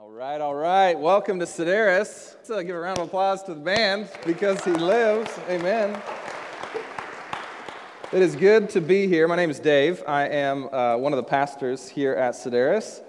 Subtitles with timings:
[0.00, 0.96] All right, all right.
[0.96, 2.36] Welcome to Sedaris.
[2.36, 5.28] Let's uh, give a round of applause to the band because he lives.
[5.48, 6.00] Amen.
[8.12, 9.26] It is good to be here.
[9.26, 10.04] My name is Dave.
[10.06, 13.02] I am uh, one of the pastors here at Sedaris.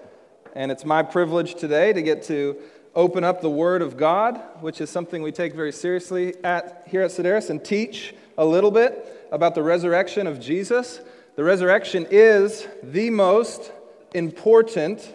[0.56, 2.58] And it's my privilege today to get to
[2.96, 7.04] open up the Word of God, which is something we take very seriously at, here
[7.04, 11.02] at Sedaris, and teach a little bit about the resurrection of Jesus.
[11.36, 13.72] The resurrection is the most
[14.16, 15.08] important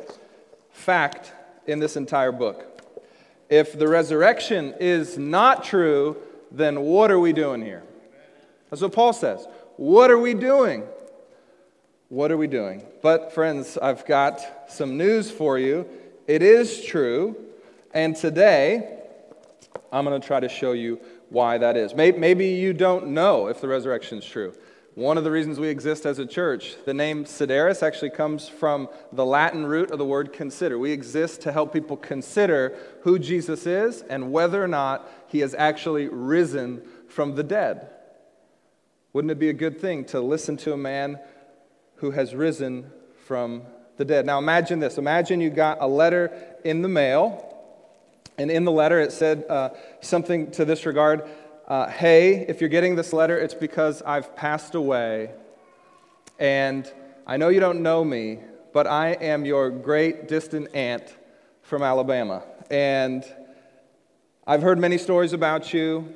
[0.70, 1.32] fact
[1.66, 2.82] in this entire book.
[3.48, 6.16] If the resurrection is not true,
[6.50, 7.82] then what are we doing here?
[8.70, 9.46] That's what Paul says.
[9.76, 10.84] What are we doing?
[12.08, 12.82] What are we doing?
[13.02, 15.86] But, friends, I've got some news for you.
[16.26, 17.36] It is true,
[17.92, 19.00] and today
[19.92, 21.94] I'm going to try to show you why that is.
[21.94, 24.54] Maybe you don't know if the resurrection is true.
[24.94, 28.88] One of the reasons we exist as a church, the name Sedaris actually comes from
[29.12, 30.78] the Latin root of the word consider.
[30.78, 35.52] We exist to help people consider who Jesus is and whether or not he has
[35.52, 37.90] actually risen from the dead.
[39.12, 41.18] Wouldn't it be a good thing to listen to a man
[41.96, 42.88] who has risen
[43.26, 43.62] from
[43.96, 44.26] the dead?
[44.26, 44.96] Now imagine this.
[44.96, 46.30] Imagine you got a letter
[46.64, 47.52] in the mail,
[48.38, 51.28] and in the letter it said uh, something to this regard
[51.66, 55.30] uh, hey, if you're getting this letter, it's because I've passed away.
[56.38, 56.90] And
[57.26, 58.40] I know you don't know me,
[58.72, 61.16] but I am your great distant aunt
[61.62, 62.42] from Alabama.
[62.70, 63.24] And
[64.46, 66.12] I've heard many stories about you,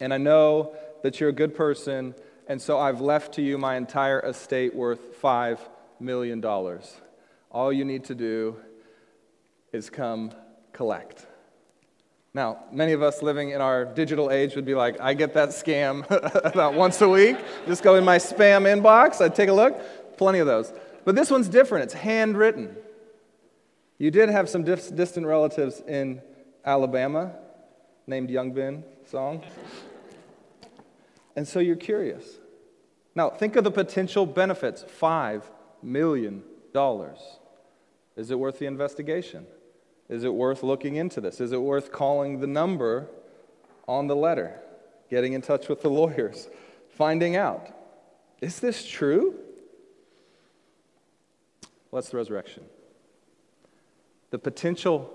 [0.00, 2.14] and I know that you're a good person,
[2.48, 5.60] and so I've left to you my entire estate worth $5
[6.00, 6.44] million.
[7.52, 8.56] All you need to do
[9.72, 10.32] is come
[10.72, 11.26] collect.
[12.34, 15.50] Now, many of us living in our digital age would be like, I get that
[15.50, 16.04] scam
[16.44, 17.36] about once a week.
[17.66, 19.80] Just go in my spam inbox, I'd take a look.
[20.16, 20.72] Plenty of those.
[21.04, 22.76] But this one's different, it's handwritten.
[23.98, 26.20] You did have some dis- distant relatives in
[26.64, 27.36] Alabama
[28.08, 29.44] named Young Ben Song.
[31.36, 32.38] And so you're curious.
[33.14, 35.44] Now, think of the potential benefits $5
[35.82, 36.42] million.
[38.16, 39.46] Is it worth the investigation?
[40.08, 41.40] Is it worth looking into this?
[41.40, 43.08] Is it worth calling the number
[43.88, 44.60] on the letter,
[45.10, 46.48] getting in touch with the lawyers,
[46.90, 47.68] finding out?
[48.40, 49.34] Is this true?
[51.90, 52.64] What's the resurrection?
[54.30, 55.12] The potential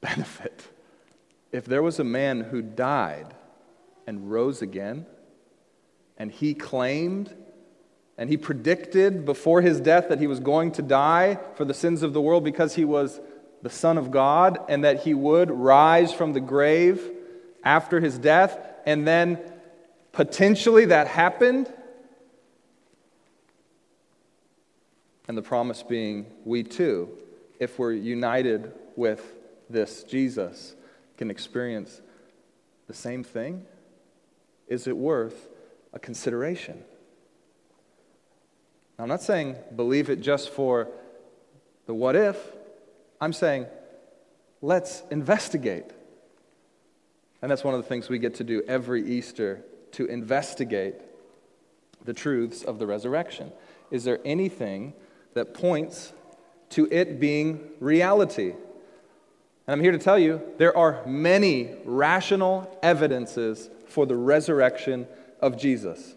[0.00, 0.68] benefit.
[1.50, 3.34] If there was a man who died
[4.06, 5.06] and rose again,
[6.16, 7.34] and he claimed
[8.18, 12.02] and he predicted before his death that he was going to die for the sins
[12.02, 13.20] of the world because he was
[13.62, 17.00] the Son of God and that he would rise from the grave
[17.64, 19.38] after his death, and then
[20.10, 21.72] potentially that happened.
[25.28, 27.08] And the promise being, we too,
[27.60, 29.24] if we're united with
[29.70, 30.74] this Jesus,
[31.16, 32.00] can experience
[32.88, 33.64] the same thing?
[34.66, 35.48] Is it worth
[35.92, 36.82] a consideration?
[38.98, 40.88] Now, I'm not saying believe it just for
[41.86, 42.36] the what if.
[43.22, 43.66] I'm saying,
[44.62, 45.84] let's investigate.
[47.40, 50.96] And that's one of the things we get to do every Easter to investigate
[52.04, 53.52] the truths of the resurrection.
[53.92, 54.92] Is there anything
[55.34, 56.12] that points
[56.70, 58.50] to it being reality?
[58.50, 58.60] And
[59.68, 65.06] I'm here to tell you there are many rational evidences for the resurrection
[65.40, 66.16] of Jesus.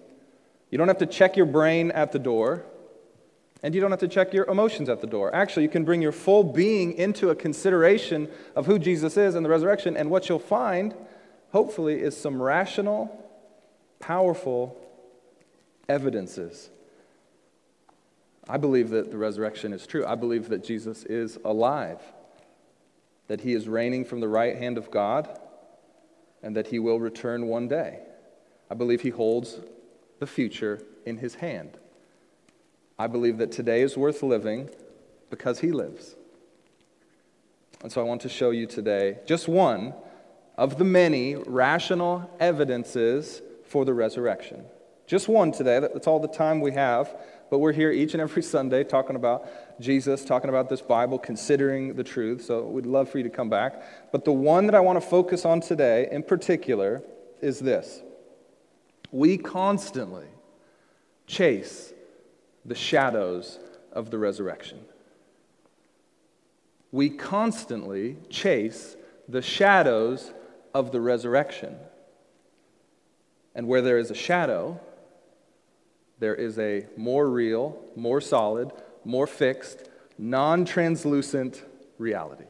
[0.71, 2.65] You don't have to check your brain at the door.
[3.65, 5.33] And you don't have to check your emotions at the door.
[5.33, 9.43] Actually, you can bring your full being into a consideration of who Jesus is and
[9.43, 10.93] the resurrection, and what you'll find,
[11.49, 13.27] hopefully, is some rational,
[13.99, 14.77] powerful
[15.89, 16.69] evidences.
[18.47, 20.05] I believe that the resurrection is true.
[20.05, 22.03] I believe that Jesus is alive,
[23.29, 25.39] that he is reigning from the right hand of God,
[26.43, 27.97] and that he will return one day.
[28.69, 29.59] I believe he holds
[30.19, 31.79] the future in his hand.
[32.97, 34.69] I believe that today is worth living
[35.29, 36.15] because He lives.
[37.81, 39.93] And so I want to show you today just one
[40.57, 44.65] of the many rational evidences for the resurrection.
[45.07, 45.79] Just one today.
[45.79, 47.15] That's all the time we have.
[47.51, 49.47] But we're here each and every Sunday talking about
[49.79, 52.43] Jesus, talking about this Bible, considering the truth.
[52.43, 53.83] So we'd love for you to come back.
[54.11, 57.03] But the one that I want to focus on today in particular
[57.41, 58.01] is this
[59.11, 60.25] we constantly
[61.27, 61.93] chase
[62.65, 63.59] the shadows
[63.91, 64.79] of the resurrection.
[66.91, 68.95] We constantly chase
[69.27, 70.33] the shadows
[70.73, 71.75] of the resurrection.
[73.53, 74.79] And where there is a shadow,
[76.19, 78.71] there is a more real, more solid,
[79.03, 81.63] more fixed, non translucent
[81.97, 82.45] reality.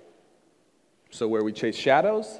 [1.11, 2.39] So, where we chase shadows,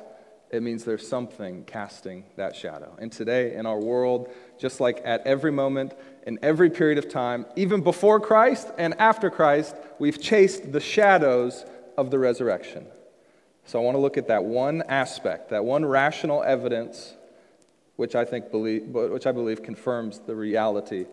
[0.56, 2.96] it means there's something casting that shadow.
[2.98, 5.94] And today, in our world, just like at every moment,
[6.26, 11.66] in every period of time, even before Christ and after Christ, we've chased the shadows
[11.98, 12.88] of the resurrection.
[13.66, 17.14] So I want to look at that one aspect, that one rational evidence,
[17.98, 21.06] which I think believe, which I believe confirms the reality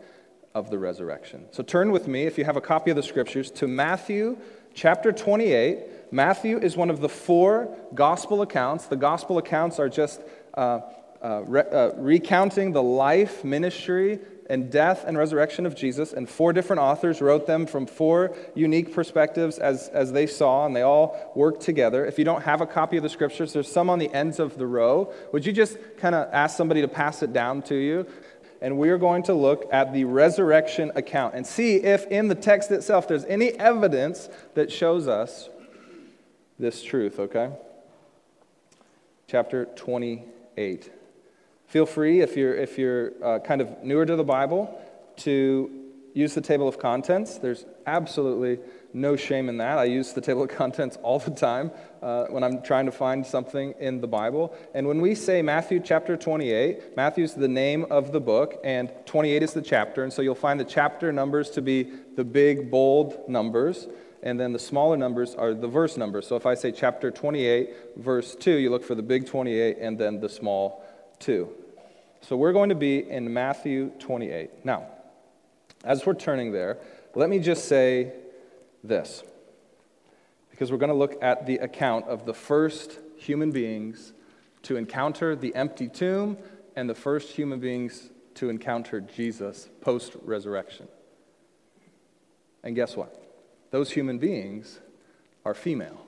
[0.55, 1.47] of the resurrection.
[1.51, 4.37] So turn with me, if you have a copy of the scriptures, to Matthew
[4.75, 5.81] chapter 28.
[6.13, 8.85] Matthew is one of the four gospel accounts.
[8.85, 10.21] The gospel accounts are just
[10.53, 10.81] uh,
[11.23, 14.21] uh, re- uh, recounting the life, ministry,
[14.51, 18.93] and death and resurrection of Jesus, and four different authors wrote them from four unique
[18.93, 22.05] perspectives as, as they saw, and they all worked together.
[22.05, 24.59] If you don't have a copy of the scriptures, there's some on the ends of
[24.59, 25.11] the row.
[25.33, 28.07] Would you just kind of ask somebody to pass it down to you?
[28.61, 32.35] And we are going to look at the resurrection account and see if in the
[32.35, 35.49] text itself there's any evidence that shows us
[36.63, 37.51] this truth, okay?
[39.27, 40.93] Chapter 28.
[41.67, 44.81] Feel free, if you're, if you're uh, kind of newer to the Bible,
[45.17, 45.83] to
[46.15, 47.39] use the table of contents.
[47.39, 48.61] There's absolutely
[48.93, 49.79] no shame in that.
[49.79, 53.27] I use the table of contents all the time uh, when I'm trying to find
[53.27, 54.55] something in the Bible.
[54.73, 59.43] And when we say Matthew chapter 28, Matthew's the name of the book, and 28
[59.43, 60.05] is the chapter.
[60.05, 63.89] And so you'll find the chapter numbers to be the big, bold numbers.
[64.23, 66.27] And then the smaller numbers are the verse numbers.
[66.27, 69.99] So if I say chapter 28, verse 2, you look for the big 28 and
[69.99, 70.85] then the small
[71.19, 71.49] 2.
[72.21, 74.65] So we're going to be in Matthew 28.
[74.65, 74.87] Now,
[75.83, 76.79] as we're turning there,
[77.17, 78.13] let me just say
[78.85, 79.25] this.
[80.51, 84.13] Because we're going to look at the account of the first human beings
[84.63, 86.39] to encounter the empty tomb
[86.77, 90.87] and the first human beings to encounter Jesus post resurrection.
[92.63, 93.22] And guess what?
[93.73, 94.79] Those human beings
[95.45, 96.07] are female.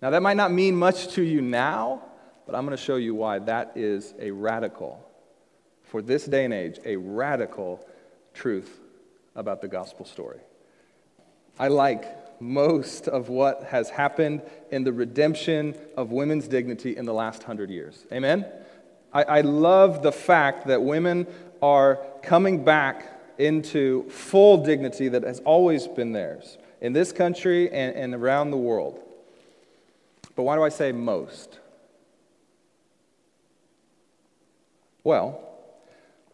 [0.00, 2.02] Now, that might not mean much to you now,
[2.46, 5.02] but I'm going to show you why that is a radical,
[5.84, 7.84] for this day and age, a radical
[8.34, 8.80] truth
[9.34, 10.40] about the gospel story.
[11.58, 17.14] I like most of what has happened in the redemption of women's dignity in the
[17.14, 18.04] last hundred years.
[18.12, 18.44] Amen?
[19.12, 21.26] I, I love the fact that women
[21.62, 27.94] are coming back into full dignity that has always been theirs in this country and,
[27.94, 29.00] and around the world.
[30.34, 31.58] But why do I say most?
[35.04, 35.48] Well,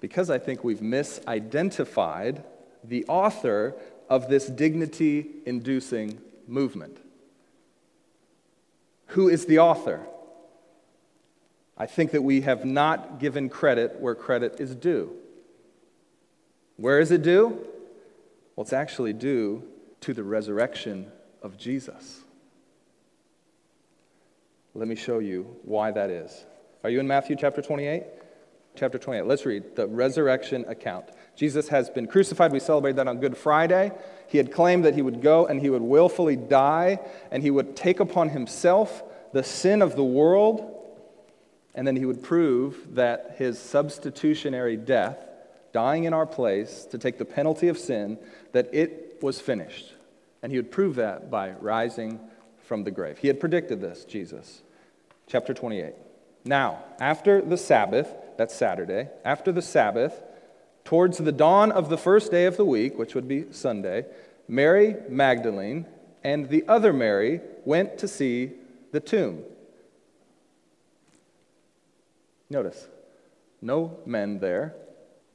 [0.00, 2.42] because I think we've misidentified
[2.84, 3.74] the author
[4.08, 6.98] of this dignity inducing movement.
[9.08, 10.06] Who is the author?
[11.76, 15.14] I think that we have not given credit where credit is due.
[16.78, 17.48] Where is it due?
[18.56, 19.62] Well, it's actually due
[20.00, 22.22] to the resurrection of Jesus.
[24.74, 26.44] Let me show you why that is.
[26.82, 28.04] Are you in Matthew chapter 28?
[28.78, 29.26] chapter 28.
[29.26, 31.06] Let's read the resurrection account.
[31.34, 32.52] Jesus has been crucified.
[32.52, 33.92] We celebrate that on Good Friday.
[34.28, 37.00] He had claimed that he would go and he would willfully die
[37.30, 39.02] and he would take upon himself
[39.32, 40.74] the sin of the world.
[41.74, 45.18] And then he would prove that his substitutionary death,
[45.78, 48.18] dying in our place to take the penalty of sin,
[48.50, 49.94] that it was finished.
[50.42, 52.18] And he would prove that by rising
[52.64, 53.18] from the grave.
[53.18, 54.62] He had predicted this, Jesus.
[55.28, 55.94] Chapter 28.
[56.44, 60.20] Now, after the Sabbath, that's Saturday, after the Sabbath,
[60.82, 64.04] towards the dawn of the first day of the week, which would be Sunday,
[64.48, 65.86] Mary Magdalene
[66.24, 68.50] and the other Mary went to see
[68.90, 69.44] the tomb.
[72.50, 72.88] Notice,
[73.62, 74.74] no men there.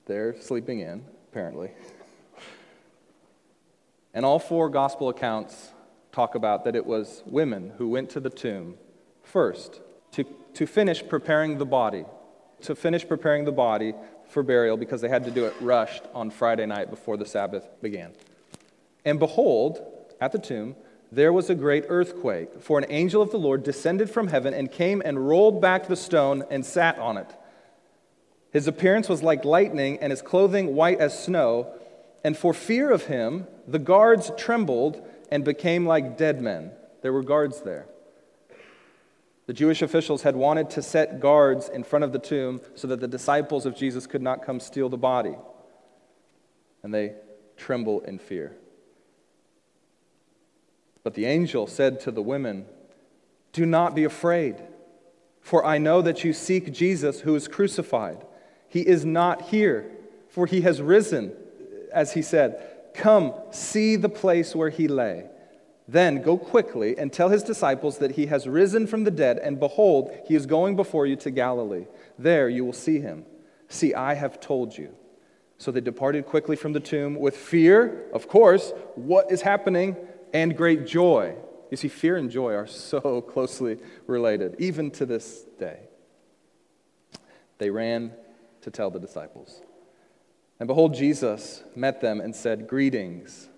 [0.06, 1.72] They're sleeping in, apparently.
[4.14, 5.72] And all four gospel accounts
[6.12, 8.76] talk about that it was women who went to the tomb
[9.24, 9.82] first
[10.12, 12.06] to, to finish preparing the body,
[12.62, 13.94] to finish preparing the body
[14.28, 17.68] for burial because they had to do it rushed on Friday night before the Sabbath
[17.82, 18.12] began.
[19.06, 19.82] And behold,
[20.22, 20.76] at the tomb,
[21.12, 24.72] there was a great earthquake, for an angel of the Lord descended from heaven and
[24.72, 27.28] came and rolled back the stone and sat on it.
[28.54, 31.74] His appearance was like lightning, and his clothing white as snow.
[32.24, 36.72] And for fear of him, the guards trembled and became like dead men.
[37.02, 37.88] There were guards there.
[39.48, 43.02] The Jewish officials had wanted to set guards in front of the tomb so that
[43.02, 45.36] the disciples of Jesus could not come steal the body.
[46.84, 47.16] And they
[47.58, 48.56] tremble in fear.
[51.04, 52.68] But the angel said to the women,
[53.52, 54.64] Do not be afraid,
[55.42, 58.24] for I know that you seek Jesus who is crucified.
[58.74, 59.86] He is not here,
[60.30, 61.32] for he has risen,
[61.94, 62.60] as he said.
[62.96, 65.26] Come, see the place where he lay.
[65.88, 69.60] Then go quickly and tell his disciples that he has risen from the dead, and
[69.60, 71.86] behold, he is going before you to Galilee.
[72.18, 73.28] There you will see him.
[73.68, 74.96] See, I have told you.
[75.60, 79.96] So they departed quickly from the tomb with fear, of course, what is happening,
[80.34, 81.36] and great joy.
[81.70, 83.78] You see, fear and joy are so closely
[84.08, 85.82] related, even to this day.
[87.60, 88.14] They ran
[88.64, 89.62] to tell the disciples.
[90.60, 93.50] And behold, Jesus met them and said, Greetings.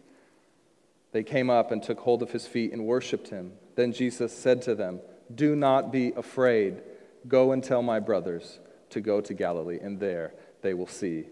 [1.12, 3.53] They came up and took hold of his feet and worshiped him.
[3.75, 5.00] Then Jesus said to them,
[5.33, 6.81] Do not be afraid.
[7.27, 8.59] Go and tell my brothers
[8.89, 11.27] to go to Galilee, and there they will see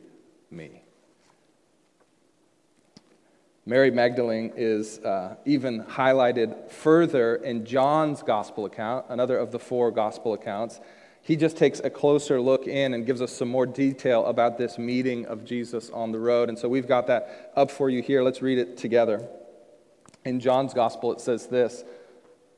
[0.50, 0.84] me.
[3.66, 9.90] Mary Magdalene is uh, even highlighted further in John's gospel account, another of the four
[9.90, 10.82] gospel accounts.
[11.26, 14.78] He just takes a closer look in and gives us some more detail about this
[14.78, 16.50] meeting of Jesus on the road.
[16.50, 18.22] And so we've got that up for you here.
[18.22, 19.26] Let's read it together.
[20.26, 21.86] In John's gospel, it says this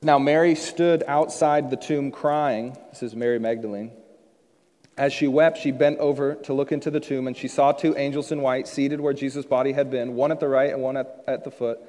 [0.01, 2.75] Now Mary stood outside the tomb crying.
[2.89, 3.91] This is Mary Magdalene.
[4.97, 7.95] As she wept, she bent over to look into the tomb, and she saw two
[7.97, 10.97] angels in white seated where Jesus' body had been, one at the right and one
[10.97, 11.79] at, at the foot.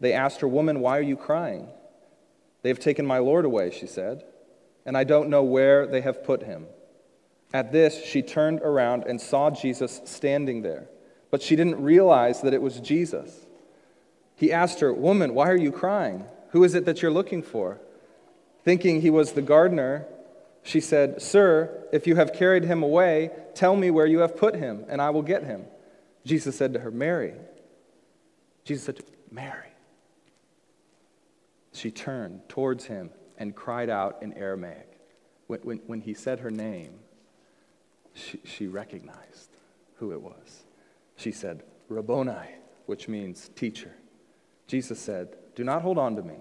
[0.00, 1.68] They asked her, Woman, why are you crying?
[2.62, 4.24] They have taken my Lord away, she said,
[4.86, 6.66] and I don't know where they have put him.
[7.52, 10.88] At this, she turned around and saw Jesus standing there,
[11.30, 13.46] but she didn't realize that it was Jesus.
[14.36, 16.24] He asked her, Woman, why are you crying?
[16.50, 17.80] Who is it that you're looking for?
[18.64, 20.06] Thinking he was the gardener,
[20.62, 24.54] she said, Sir, if you have carried him away, tell me where you have put
[24.54, 25.64] him, and I will get him.
[26.24, 27.34] Jesus said to her, Mary.
[28.64, 29.00] Jesus said,
[29.30, 29.68] Mary.
[31.72, 34.98] She turned towards him and cried out in Aramaic.
[35.46, 37.00] When, when, when he said her name,
[38.14, 39.50] she, she recognized
[39.96, 40.64] who it was.
[41.16, 42.48] She said, Rabboni,
[42.86, 43.92] which means teacher.
[44.66, 46.36] Jesus said, Do not hold on to me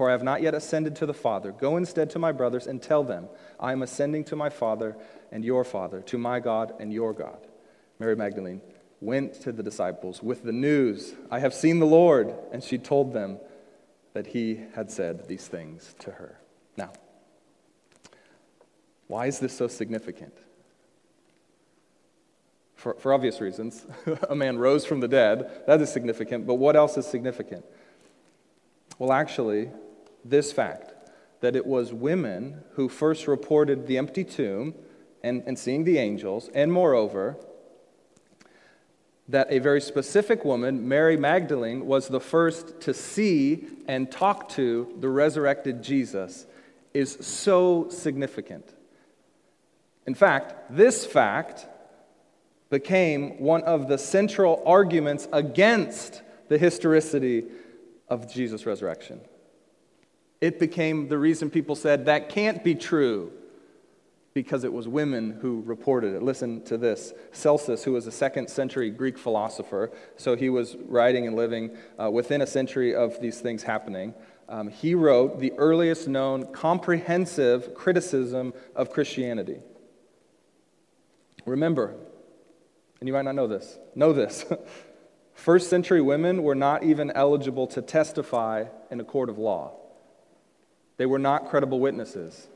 [0.00, 1.52] for I have not yet ascended to the Father.
[1.52, 3.28] Go instead to my brothers and tell them,
[3.58, 4.96] I am ascending to my Father
[5.30, 7.46] and your Father, to my God and your God.
[7.98, 8.62] Mary Magdalene
[9.02, 12.32] went to the disciples with the news, I have seen the Lord.
[12.50, 13.40] And she told them
[14.12, 16.38] that he had said these things to her.
[16.76, 16.92] Now,
[19.06, 20.34] why is this so significant?
[22.76, 23.86] For, for obvious reasons.
[24.28, 25.64] a man rose from the dead.
[25.66, 26.46] That is significant.
[26.46, 27.64] But what else is significant?
[28.98, 29.70] Well, actually,
[30.24, 30.94] this fact
[31.40, 34.74] that it was women who first reported the empty tomb
[35.22, 37.36] and, and seeing the angels, and moreover,
[39.30, 44.92] that a very specific woman, Mary Magdalene, was the first to see and talk to
[44.98, 46.46] the resurrected Jesus,
[46.92, 48.74] is so significant.
[50.06, 51.66] In fact, this fact
[52.70, 57.44] became one of the central arguments against the historicity
[58.08, 59.20] of Jesus' resurrection.
[60.40, 63.32] It became the reason people said that can't be true
[64.42, 66.22] because it was women who reported it.
[66.22, 71.26] Listen to this Celsus, who was a second century Greek philosopher, so he was writing
[71.26, 74.14] and living uh, within a century of these things happening.
[74.48, 79.58] Um, he wrote the earliest known comprehensive criticism of Christianity.
[81.44, 81.94] Remember,
[82.98, 84.46] and you might not know this, know this.
[85.34, 89.72] First century women were not even eligible to testify in a court of law.
[90.96, 92.48] They were not credible witnesses.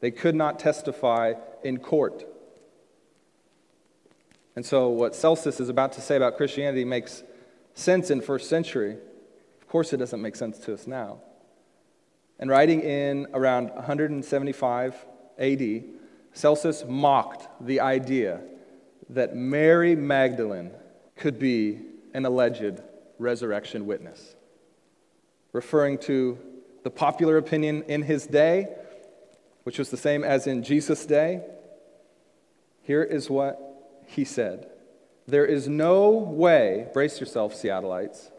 [0.00, 2.24] They could not testify in court.
[4.54, 7.22] And so, what Celsus is about to say about Christianity makes
[7.74, 8.96] sense in first century.
[9.60, 11.18] Of course, it doesn't make sense to us now.
[12.38, 14.94] And writing in around 175
[15.38, 15.84] AD,
[16.32, 18.40] Celsus mocked the idea
[19.10, 20.70] that Mary Magdalene
[21.16, 21.80] could be
[22.14, 22.80] an alleged
[23.18, 24.34] resurrection witness,
[25.52, 26.38] referring to
[26.84, 28.68] the popular opinion in his day,
[29.68, 31.42] which was the same as in Jesus' day,
[32.84, 33.60] here is what
[34.06, 34.66] he said
[35.26, 38.30] There is no way, brace yourself, Seattleites,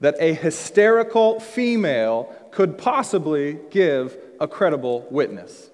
[0.00, 5.68] that a hysterical female could possibly give a credible witness.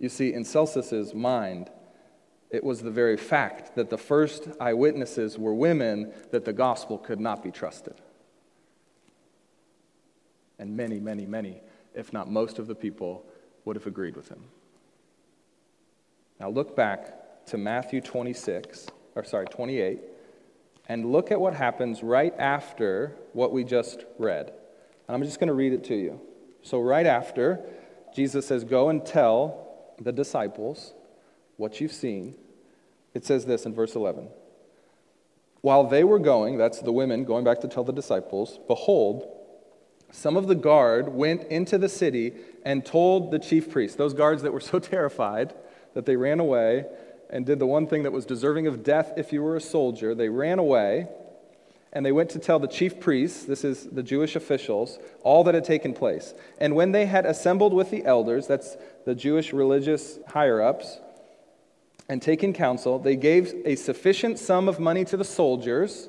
[0.00, 1.68] You see, in Celsus's mind,
[2.48, 7.20] it was the very fact that the first eyewitnesses were women that the gospel could
[7.20, 8.00] not be trusted.
[10.58, 11.60] And many, many, many,
[11.94, 13.24] if not most of the people,
[13.64, 14.42] would have agreed with him.
[16.40, 20.00] Now look back to Matthew 26, or sorry, 28,
[20.88, 24.52] and look at what happens right after what we just read.
[25.08, 26.20] And I'm just going to read it to you.
[26.62, 27.60] So, right after,
[28.14, 29.66] Jesus says, Go and tell
[30.00, 30.94] the disciples
[31.56, 32.34] what you've seen,
[33.14, 34.28] it says this in verse 11
[35.60, 39.26] While they were going, that's the women going back to tell the disciples, behold,
[40.10, 42.32] some of the guard went into the city
[42.64, 45.54] and told the chief priests, those guards that were so terrified
[45.94, 46.84] that they ran away
[47.30, 50.14] and did the one thing that was deserving of death if you were a soldier.
[50.14, 51.08] They ran away
[51.92, 55.54] and they went to tell the chief priests, this is the Jewish officials, all that
[55.54, 56.34] had taken place.
[56.58, 60.98] And when they had assembled with the elders, that's the Jewish religious higher ups,
[62.08, 66.08] and taken counsel, they gave a sufficient sum of money to the soldiers,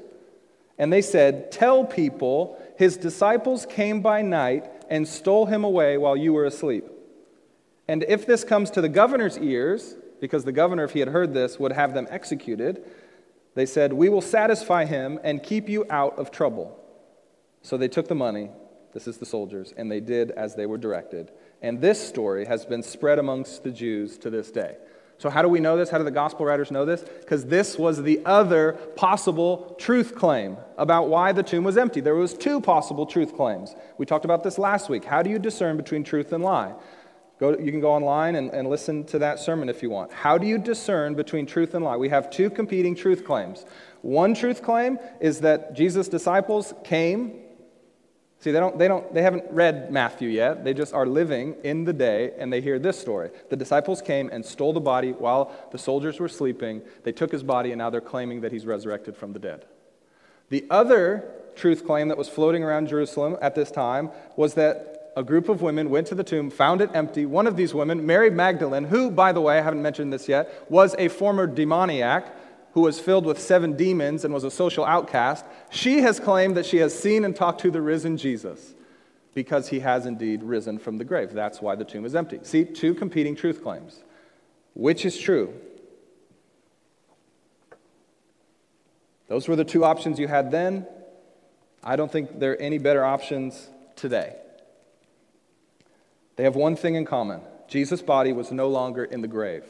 [0.78, 6.16] and they said, Tell people his disciples came by night and stole him away while
[6.16, 6.86] you were asleep.
[7.88, 11.34] And if this comes to the governor's ears, because the governor, if he had heard
[11.34, 12.84] this, would have them executed,
[13.56, 16.80] they said, We will satisfy him and keep you out of trouble.
[17.64, 18.50] So they took the money,
[18.94, 21.32] this is the soldiers, and they did as they were directed.
[21.62, 24.78] And this story has been spread amongst the Jews to this day.
[25.20, 25.90] So, how do we know this?
[25.90, 27.02] How do the gospel writers know this?
[27.02, 32.02] Because this was the other possible truth claim about why the tomb was empty.
[32.02, 33.76] There was two possible truth claims.
[33.98, 35.06] We talked about this last week.
[35.06, 36.76] How do you discern between truth and lie?
[37.40, 40.12] Go, you can go online and, and listen to that sermon if you want.
[40.12, 41.98] How do you discern between truth and lie?
[41.98, 43.66] We have two competing truth claims.
[44.02, 47.42] One truth claim is that Jesus' disciples came
[48.40, 50.64] See, they, don't, they, don't, they haven't read Matthew yet.
[50.64, 53.32] They just are living in the day and they hear this story.
[53.50, 56.84] The disciples came and stole the body while the soldiers were sleeping.
[57.04, 59.66] They took his body and now they're claiming that he's resurrected from the dead.
[60.50, 65.24] The other truth claim that was floating around Jerusalem at this time was that a
[65.24, 67.26] group of women went to the tomb, found it empty.
[67.26, 70.66] One of these women, Mary Magdalene, who, by the way, I haven't mentioned this yet,
[70.70, 72.47] was a former demoniac
[72.78, 76.64] who was filled with seven demons and was a social outcast, she has claimed that
[76.64, 78.76] she has seen and talked to the risen Jesus
[79.34, 81.34] because he has indeed risen from the grave.
[81.34, 82.38] That's why the tomb is empty.
[82.44, 84.04] See, two competing truth claims.
[84.76, 85.56] Which is true?
[89.28, 90.86] Those were the two options you had then.
[91.84, 94.36] I don't think there are any better options today.
[96.36, 99.64] They have one thing in common Jesus' body was no longer in the grave.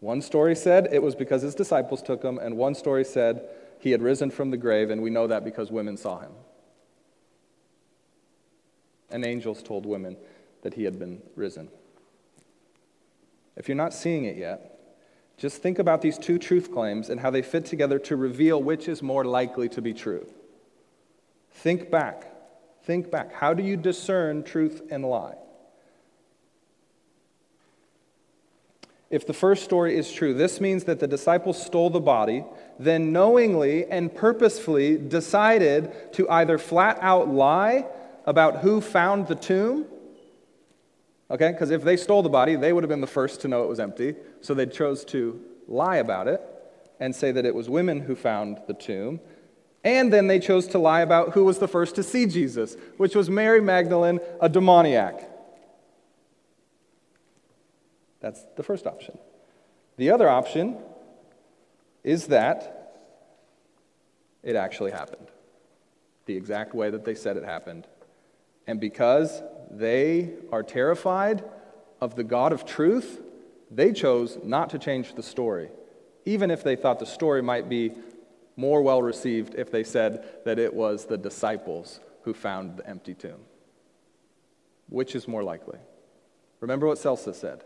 [0.00, 3.48] One story said it was because his disciples took him, and one story said
[3.80, 6.32] he had risen from the grave, and we know that because women saw him.
[9.10, 10.16] And angels told women
[10.62, 11.68] that he had been risen.
[13.56, 14.72] If you're not seeing it yet,
[15.38, 18.88] just think about these two truth claims and how they fit together to reveal which
[18.88, 20.26] is more likely to be true.
[21.50, 22.32] Think back.
[22.84, 23.32] Think back.
[23.32, 25.36] How do you discern truth and lie?
[29.16, 32.44] If the first story is true, this means that the disciples stole the body,
[32.78, 37.86] then knowingly and purposefully decided to either flat out lie
[38.26, 39.86] about who found the tomb.
[41.30, 43.64] Okay, because if they stole the body, they would have been the first to know
[43.64, 44.16] it was empty.
[44.42, 46.42] So they chose to lie about it
[47.00, 49.18] and say that it was women who found the tomb.
[49.82, 53.14] And then they chose to lie about who was the first to see Jesus, which
[53.14, 55.30] was Mary Magdalene, a demoniac.
[58.20, 59.18] That's the first option.
[59.96, 60.76] The other option
[62.04, 63.02] is that
[64.42, 65.28] it actually happened,
[66.26, 67.86] the exact way that they said it happened.
[68.66, 71.44] And because they are terrified
[72.00, 73.20] of the God of truth,
[73.70, 75.70] they chose not to change the story,
[76.24, 77.92] even if they thought the story might be
[78.56, 83.14] more well received if they said that it was the disciples who found the empty
[83.14, 83.40] tomb.
[84.88, 85.78] Which is more likely?
[86.60, 87.64] Remember what Celsus said.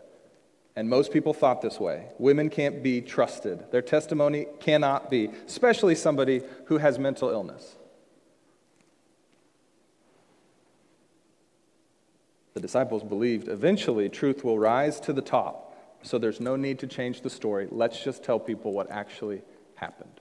[0.75, 2.07] And most people thought this way.
[2.17, 3.71] Women can't be trusted.
[3.71, 7.75] Their testimony cannot be, especially somebody who has mental illness.
[12.53, 16.87] The disciples believed eventually truth will rise to the top, so there's no need to
[16.87, 17.67] change the story.
[17.69, 19.41] Let's just tell people what actually
[19.75, 20.19] happened.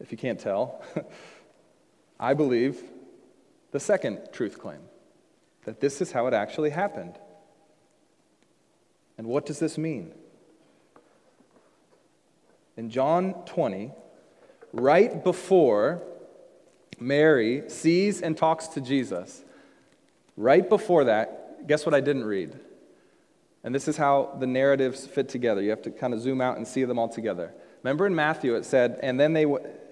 [0.00, 0.82] If you can't tell,
[2.20, 2.82] I believe
[3.72, 4.80] the second truth claim
[5.68, 7.18] that this is how it actually happened.
[9.18, 10.14] And what does this mean?
[12.78, 13.92] In John 20,
[14.72, 16.02] right before
[16.98, 19.44] Mary sees and talks to Jesus,
[20.38, 22.58] right before that, guess what I didn't read?
[23.62, 25.60] And this is how the narratives fit together.
[25.60, 27.52] You have to kind of zoom out and see them all together.
[27.82, 29.44] Remember in Matthew it said, and then they,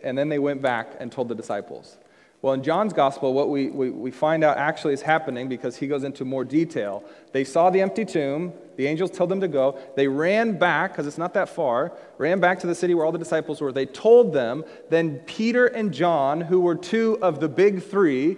[0.02, 1.98] and then they went back and told the disciples.
[2.46, 5.88] Well, in John's gospel, what we, we, we, find out actually is happening because he
[5.88, 7.02] goes into more detail.
[7.32, 8.52] They saw the empty tomb.
[8.76, 9.80] The angels told them to go.
[9.96, 13.10] They ran back, because it's not that far, ran back to the city where all
[13.10, 13.72] the disciples were.
[13.72, 14.62] They told them.
[14.90, 18.36] Then Peter and John, who were two of the big three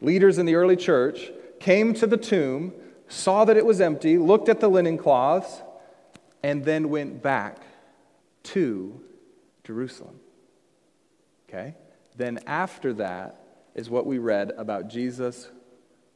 [0.00, 2.72] leaders in the early church, came to the tomb,
[3.08, 5.60] saw that it was empty, looked at the linen cloths,
[6.44, 7.58] and then went back
[8.44, 9.00] to
[9.64, 10.20] Jerusalem.
[11.48, 11.74] Okay?
[12.14, 13.40] Then after that
[13.74, 15.50] is what we read about Jesus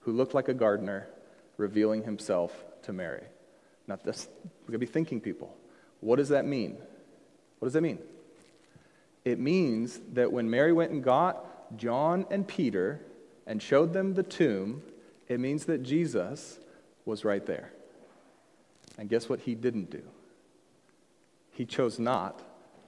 [0.01, 1.09] who looked like a gardener
[1.57, 3.25] revealing himself to Mary.
[3.87, 5.55] Now, this, we're going to be thinking people.
[6.01, 6.79] What does that mean?
[7.59, 7.99] What does that mean?
[9.25, 13.01] It means that when Mary went and got John and Peter
[13.47, 14.83] and showed them the tomb,
[15.27, 16.59] it means that Jesus
[17.05, 17.73] was right there.
[18.97, 20.03] And guess what he didn't do?
[21.53, 22.41] He chose not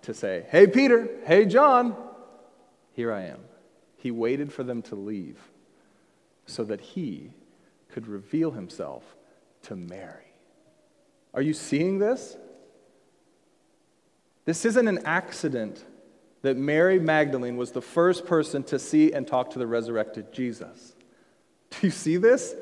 [0.02, 1.96] to say, Hey, Peter, hey, John,
[2.92, 3.40] here I am.
[3.96, 5.38] He waited for them to leave
[6.46, 7.32] so that he
[7.90, 9.16] could reveal himself
[9.62, 10.34] to Mary.
[11.34, 12.36] Are you seeing this?
[14.44, 15.84] This isn't an accident
[16.42, 20.94] that Mary Magdalene was the first person to see and talk to the resurrected Jesus.
[21.70, 22.54] Do you see this?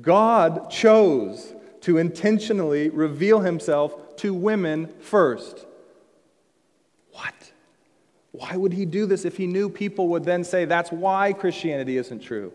[0.00, 5.66] God chose to intentionally reveal himself to women first.
[8.32, 11.98] Why would he do this if he knew people would then say that's why Christianity
[11.98, 12.52] isn't true?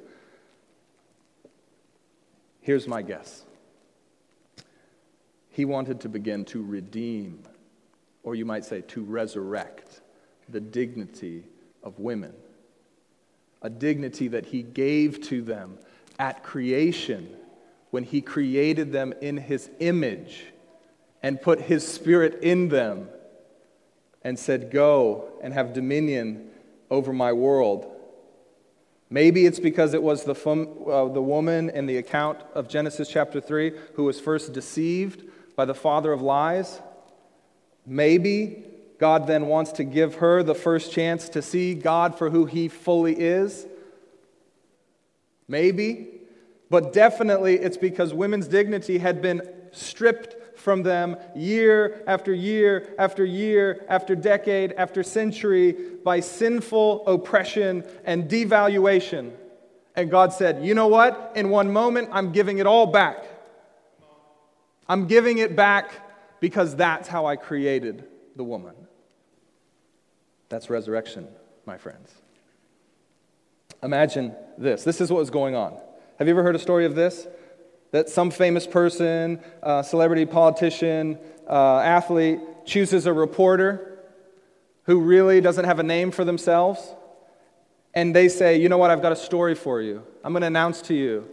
[2.61, 3.45] Here's my guess
[5.49, 7.41] he wanted to begin to redeem,
[8.21, 10.01] or you might say to resurrect,
[10.49, 11.43] the dignity
[11.81, 12.33] of women.
[13.63, 15.79] A dignity that he gave to them
[16.19, 17.35] at creation
[17.89, 20.45] when he created them in his image
[21.23, 23.09] and put his spirit in them
[24.27, 26.49] and said, Go and have dominion
[26.91, 27.89] over my world.
[29.09, 33.39] Maybe it's because it was the, uh, the woman in the account of Genesis chapter
[33.39, 35.23] 3 who was first deceived
[35.55, 36.81] by the father of lies.
[37.85, 38.65] Maybe
[38.99, 42.67] God then wants to give her the first chance to see God for who he
[42.67, 43.65] fully is.
[45.47, 46.09] Maybe.
[46.69, 53.23] But definitely it's because women's dignity had been stripped from them year after year after
[53.23, 59.31] year after decade after century by sinful oppression and devaluation.
[59.95, 61.33] And God said, You know what?
[61.35, 63.25] In one moment, I'm giving it all back.
[64.89, 65.91] I'm giving it back
[66.39, 68.75] because that's how I created the woman.
[70.49, 71.27] That's resurrection,
[71.65, 72.13] my friends.
[73.83, 74.83] Imagine this.
[74.83, 75.77] This is what was going on.
[76.17, 77.27] Have you ever heard a story of this?
[77.91, 81.17] That some famous person, uh, celebrity, politician,
[81.50, 84.00] uh, athlete chooses a reporter
[84.84, 86.95] who really doesn't have a name for themselves,
[87.93, 88.91] and they say, You know what?
[88.91, 90.04] I've got a story for you.
[90.23, 91.28] I'm going to announce to you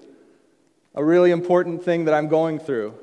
[0.95, 2.95] a really important thing that I'm going through.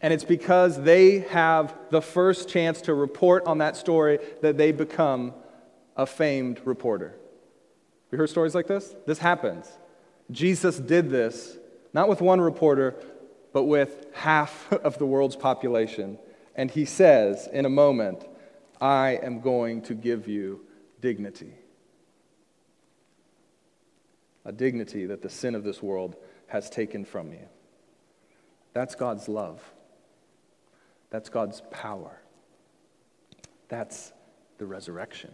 [0.00, 4.72] And it's because they have the first chance to report on that story that they
[4.72, 5.32] become
[5.96, 7.14] a famed reporter.
[8.10, 8.94] You heard stories like this?
[9.06, 9.70] This happens.
[10.30, 11.56] Jesus did this,
[11.92, 12.96] not with one reporter,
[13.52, 16.18] but with half of the world's population.
[16.54, 18.26] And he says in a moment,
[18.80, 20.60] I am going to give you
[21.00, 21.54] dignity.
[24.44, 26.16] A dignity that the sin of this world
[26.48, 27.48] has taken from you.
[28.72, 29.62] That's God's love.
[31.10, 32.18] That's God's power.
[33.68, 34.12] That's
[34.58, 35.30] the resurrection.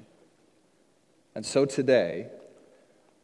[1.35, 2.29] And so today,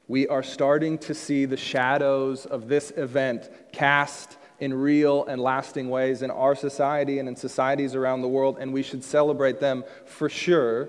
[0.07, 5.89] we are starting to see the shadows of this event cast in real and lasting
[5.89, 9.85] ways in our society and in societies around the world, and we should celebrate them
[10.07, 10.89] for sure.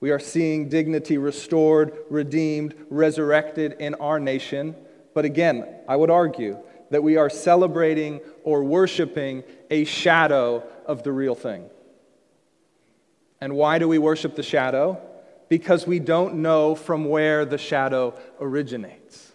[0.00, 4.76] We are seeing dignity restored, redeemed, resurrected in our nation.
[5.14, 6.58] But again, I would argue
[6.90, 11.70] that we are celebrating or worshiping a shadow of the real thing.
[13.40, 15.00] And why do we worship the shadow?
[15.52, 19.32] Because we don't know from where the shadow originates.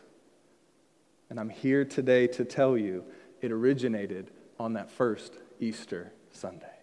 [1.30, 3.06] And I'm here today to tell you
[3.40, 6.74] it originated on that first Easter Sunday.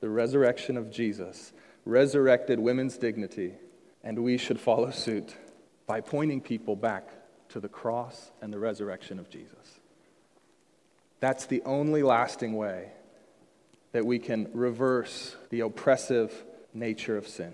[0.00, 1.54] The resurrection of Jesus
[1.86, 3.54] resurrected women's dignity,
[4.04, 5.34] and we should follow suit
[5.86, 7.08] by pointing people back
[7.48, 9.80] to the cross and the resurrection of Jesus.
[11.18, 12.90] That's the only lasting way
[13.92, 17.52] that we can reverse the oppressive nature of sin.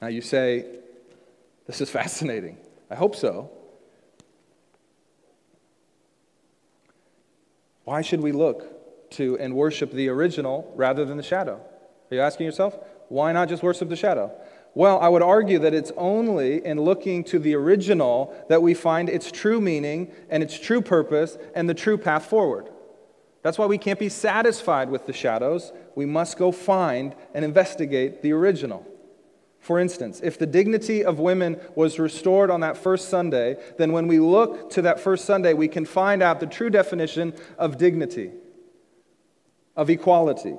[0.00, 0.66] Now you say,
[1.66, 2.58] this is fascinating.
[2.90, 3.50] I hope so.
[7.84, 11.60] Why should we look to and worship the original rather than the shadow?
[12.10, 12.76] Are you asking yourself?
[13.08, 14.32] Why not just worship the shadow?
[14.74, 19.08] Well, I would argue that it's only in looking to the original that we find
[19.08, 22.68] its true meaning and its true purpose and the true path forward.
[23.42, 25.72] That's why we can't be satisfied with the shadows.
[25.94, 28.86] We must go find and investigate the original.
[29.60, 34.06] For instance, if the dignity of women was restored on that first Sunday, then when
[34.08, 38.30] we look to that first Sunday, we can find out the true definition of dignity,
[39.74, 40.54] of equality.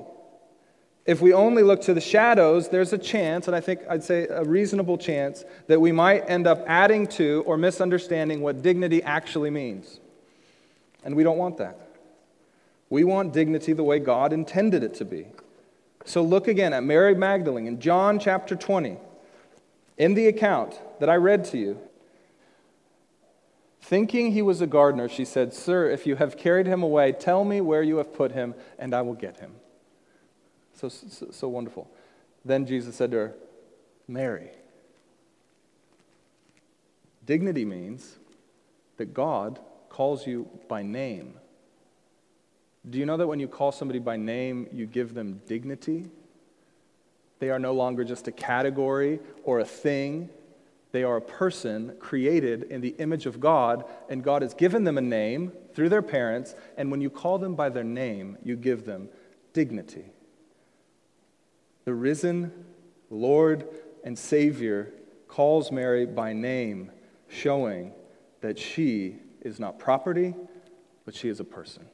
[1.06, 4.26] If we only look to the shadows, there's a chance, and I think I'd say
[4.28, 9.52] a reasonable chance, that we might end up adding to or misunderstanding what dignity actually
[9.52, 10.00] means.
[11.04, 11.85] And we don't want that.
[12.90, 15.28] We want dignity the way God intended it to be.
[16.06, 18.98] So look again at Mary Magdalene in John chapter 20.
[19.98, 21.80] In the account that I read to you,
[23.82, 27.44] thinking he was a gardener, she said, Sir, if you have carried him away, tell
[27.44, 29.54] me where you have put him, and I will get him.
[30.76, 31.90] So, so, so wonderful.
[32.44, 33.36] Then Jesus said to her,
[34.08, 34.52] Mary.
[37.26, 38.18] Dignity means
[38.98, 41.36] that God calls you by name.
[42.90, 46.06] Do you know that when you call somebody by name, you give them dignity?
[47.40, 50.30] They are no longer just a category or a thing.
[50.92, 54.98] They are a person created in the image of God, and God has given them
[54.98, 58.86] a name through their parents, and when you call them by their name, you give
[58.86, 59.10] them
[59.52, 60.06] dignity.
[61.84, 62.52] The risen
[63.10, 63.68] Lord
[64.04, 64.94] and Savior
[65.28, 66.92] calls Mary by name,
[67.28, 67.94] showing
[68.42, 70.34] that she is not property,
[71.04, 71.86] but she is a person.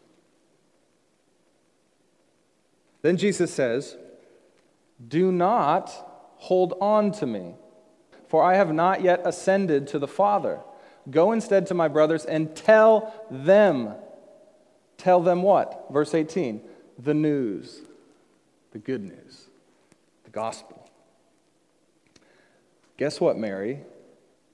[3.02, 3.98] Then Jesus says,
[5.06, 5.90] Do not
[6.38, 7.56] hold on to me,
[8.28, 10.60] for I have not yet ascended to the Father.
[11.10, 13.94] Go instead to my brothers and tell them.
[14.98, 15.88] Tell them what?
[15.92, 16.62] Verse 18
[17.00, 17.82] the news,
[18.72, 19.48] the good news,
[20.24, 20.88] the gospel.
[22.98, 23.80] Guess what, Mary?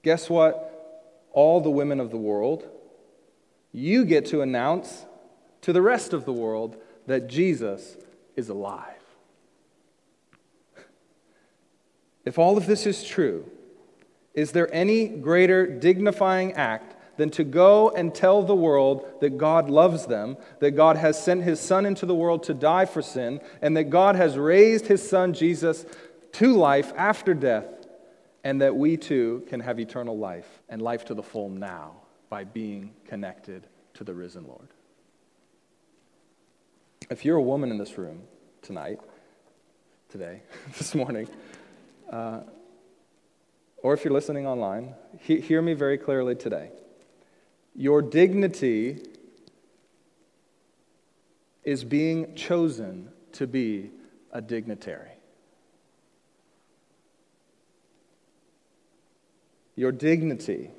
[0.04, 2.66] Guess what, all the women of the world?
[3.74, 5.06] You get to announce
[5.62, 7.98] to the rest of the world that Jesus
[8.38, 8.94] is alive.
[12.24, 13.50] If all of this is true,
[14.34, 19.70] is there any greater dignifying act than to go and tell the world that God
[19.70, 23.42] loves them, that God has sent his Son into the world to die for sin,
[23.62, 25.86] and that God has raised his Son Jesus
[26.34, 27.66] to life after death,
[28.44, 31.96] and that we too can have eternal life and life to the full now
[32.30, 34.68] by being connected to the risen Lord?
[37.10, 38.24] If you're a woman in this room
[38.62, 39.00] tonight,
[40.10, 40.42] today,
[40.78, 41.28] this morning,
[42.12, 42.42] uh,
[43.78, 46.72] or if you're listening online, he- hear me very clearly today.
[47.76, 49.00] Your dignity
[51.64, 53.92] is being chosen to be
[54.32, 55.12] a dignitary.
[59.76, 60.72] Your dignity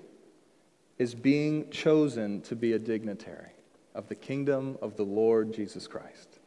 [0.98, 3.52] is being chosen to be a dignitary
[3.98, 6.38] of the kingdom of the Lord Jesus Christ,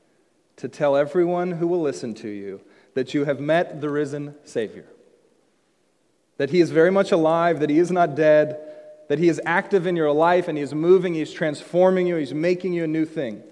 [0.55, 2.61] to tell everyone who will listen to you
[2.93, 4.85] that you have met the risen Savior,
[6.37, 8.57] that he is very much alive, that he is not dead,
[9.09, 12.33] that he is active in your life and he is moving, he's transforming you, he's
[12.33, 13.43] making you a new thing.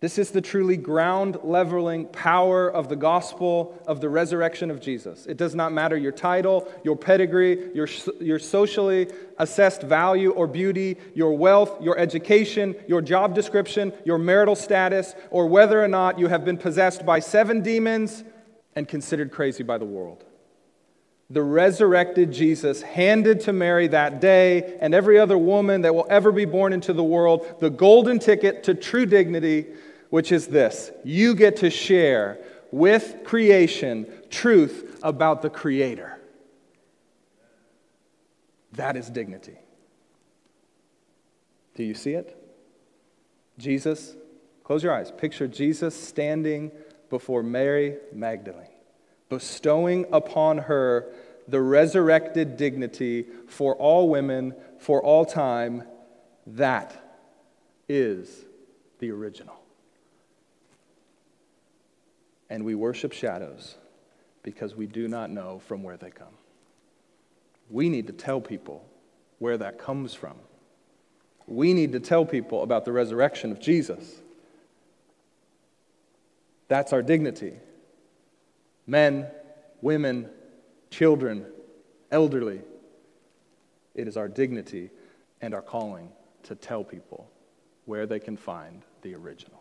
[0.00, 5.26] This is the truly ground leveling power of the gospel of the resurrection of Jesus.
[5.26, 7.86] It does not matter your title, your pedigree, your,
[8.18, 9.08] your socially
[9.38, 15.46] assessed value or beauty, your wealth, your education, your job description, your marital status, or
[15.46, 18.24] whether or not you have been possessed by seven demons
[18.74, 20.24] and considered crazy by the world.
[21.28, 26.32] The resurrected Jesus handed to Mary that day and every other woman that will ever
[26.32, 29.66] be born into the world the golden ticket to true dignity
[30.10, 32.38] which is this you get to share
[32.70, 36.18] with creation truth about the Creator.
[38.72, 39.58] That is dignity.
[41.74, 42.36] Do you see it?
[43.58, 44.14] Jesus,
[44.62, 45.10] close your eyes.
[45.10, 46.70] Picture Jesus standing
[47.08, 48.68] before Mary Magdalene,
[49.28, 51.12] bestowing upon her
[51.48, 55.82] the resurrected dignity for all women, for all time.
[56.46, 57.20] That
[57.88, 58.44] is
[59.00, 59.59] the original
[62.50, 63.76] and we worship shadows
[64.42, 66.34] because we do not know from where they come.
[67.70, 68.84] We need to tell people
[69.38, 70.34] where that comes from.
[71.46, 74.20] We need to tell people about the resurrection of Jesus.
[76.68, 77.54] That's our dignity.
[78.86, 79.28] Men,
[79.80, 80.28] women,
[80.90, 81.46] children,
[82.10, 82.60] elderly.
[83.94, 84.90] It is our dignity
[85.40, 86.10] and our calling
[86.44, 87.30] to tell people
[87.86, 89.59] where they can find the original.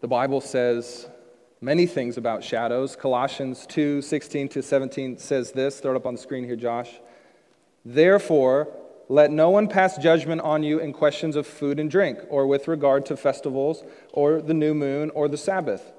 [0.00, 1.08] The Bible says
[1.60, 2.94] many things about shadows.
[2.94, 5.80] Colossians 2 16 to 17 says this.
[5.80, 7.00] Throw it up on the screen here, Josh.
[7.84, 8.68] Therefore,
[9.08, 12.68] let no one pass judgment on you in questions of food and drink, or with
[12.68, 13.82] regard to festivals,
[14.12, 15.90] or the new moon, or the Sabbath.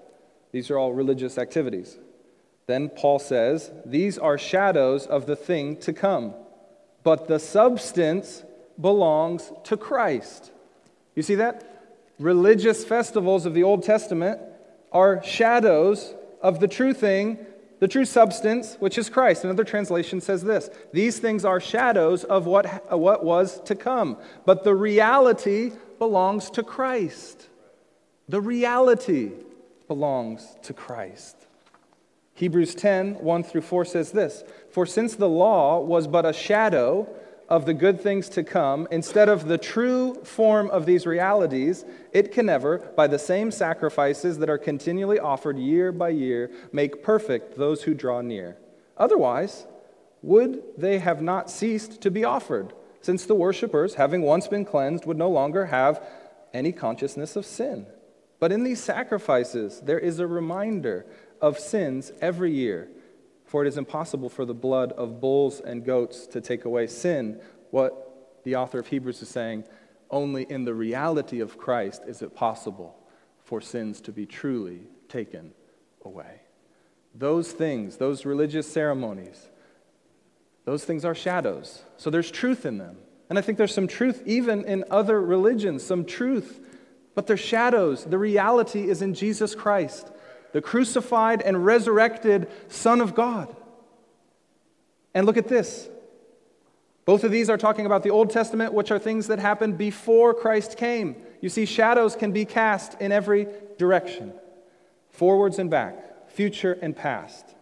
[0.51, 1.97] These are all religious activities.
[2.67, 6.35] Then Paul says, These are shadows of the thing to come,
[7.03, 8.43] but the substance
[8.79, 10.51] belongs to Christ.
[11.15, 11.68] You see that?
[12.19, 14.41] Religious festivals of the Old Testament
[14.91, 17.37] are shadows of the true thing,
[17.79, 19.45] the true substance, which is Christ.
[19.45, 24.63] Another translation says this These things are shadows of what, what was to come, but
[24.63, 27.47] the reality belongs to Christ.
[28.27, 29.31] The reality
[29.87, 31.35] belongs to Christ.
[32.33, 37.07] Hebrews 10 1 through 4 says this For since the law was but a shadow
[37.49, 41.83] of the good things to come, instead of the true form of these realities,
[42.13, 47.01] it can never, by the same sacrifices that are continually offered year by year, make
[47.01, 48.55] perfect those who draw near.
[48.97, 49.65] Otherwise,
[50.21, 55.05] would they have not ceased to be offered, since the worshippers, having once been cleansed,
[55.05, 56.03] would no longer have
[56.53, 57.87] any consciousness of sin?
[58.39, 61.05] But in these sacrifices, there is a reminder
[61.41, 62.89] of sins every year.
[63.49, 67.41] For it is impossible for the blood of bulls and goats to take away sin.
[67.71, 69.63] What the author of Hebrews is saying,
[70.11, 72.95] only in the reality of Christ is it possible
[73.43, 75.53] for sins to be truly taken
[76.05, 76.41] away.
[77.15, 79.49] Those things, those religious ceremonies,
[80.65, 81.81] those things are shadows.
[81.97, 82.97] So there's truth in them.
[83.31, 86.61] And I think there's some truth even in other religions, some truth,
[87.15, 88.05] but they're shadows.
[88.05, 90.11] The reality is in Jesus Christ
[90.51, 93.55] the crucified and resurrected Son of God.
[95.13, 95.89] And look at this.
[97.05, 100.33] Both of these are talking about the Old Testament, which are things that happened before
[100.33, 101.15] Christ came.
[101.41, 104.33] You see, shadows can be cast in every direction
[105.09, 107.55] forwards and back, future and past.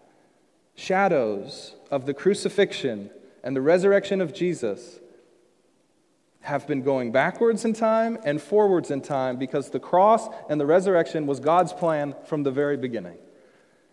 [0.76, 3.10] Shadows of the crucifixion
[3.44, 5.00] and the resurrection of Jesus
[6.48, 10.66] have been going backwards in time and forwards in time because the cross and the
[10.66, 13.18] resurrection was God's plan from the very beginning.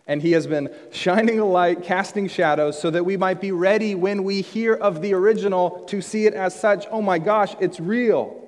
[0.07, 3.93] And He has been shining a light, casting shadows, so that we might be ready
[3.93, 6.85] when we hear of the original to see it as such.
[6.91, 8.41] Oh my gosh, it's real.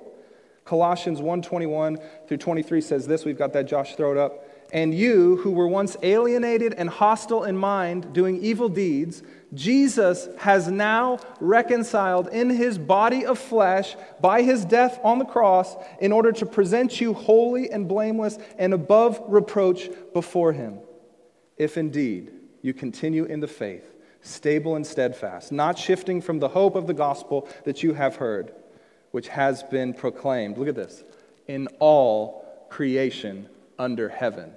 [0.64, 3.26] Colossians 1:21 through 23 says this.
[3.26, 4.44] We've got that Josh throw it up.
[4.72, 9.22] And you who were once alienated and hostile in mind, doing evil deeds,
[9.54, 15.74] Jesus has now reconciled in his body of flesh by his death on the cross
[16.00, 20.80] in order to present you holy and blameless and above reproach before him.
[21.56, 22.30] If indeed
[22.60, 26.94] you continue in the faith, stable and steadfast, not shifting from the hope of the
[26.94, 28.52] gospel that you have heard,
[29.12, 30.58] which has been proclaimed.
[30.58, 31.02] Look at this
[31.46, 34.52] in all creation under heaven.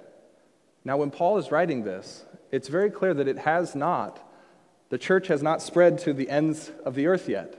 [0.84, 4.20] Now, when Paul is writing this, it's very clear that it has not
[4.92, 7.56] the church has not spread to the ends of the earth yet,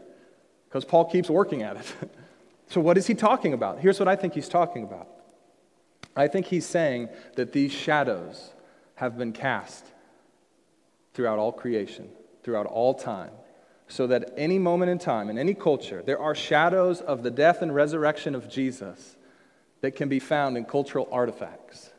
[0.70, 1.96] because Paul keeps working at it.
[2.68, 3.80] so, what is he talking about?
[3.80, 5.08] Here's what I think he's talking about
[6.16, 8.52] I think he's saying that these shadows
[8.94, 9.84] have been cast
[11.16, 12.08] throughout all creation,
[12.44, 13.32] throughout all time,
[13.88, 17.64] so that any moment in time, in any culture, there are shadows of the death
[17.64, 19.16] and resurrection of Jesus
[19.82, 21.93] that can be found in cultural artifacts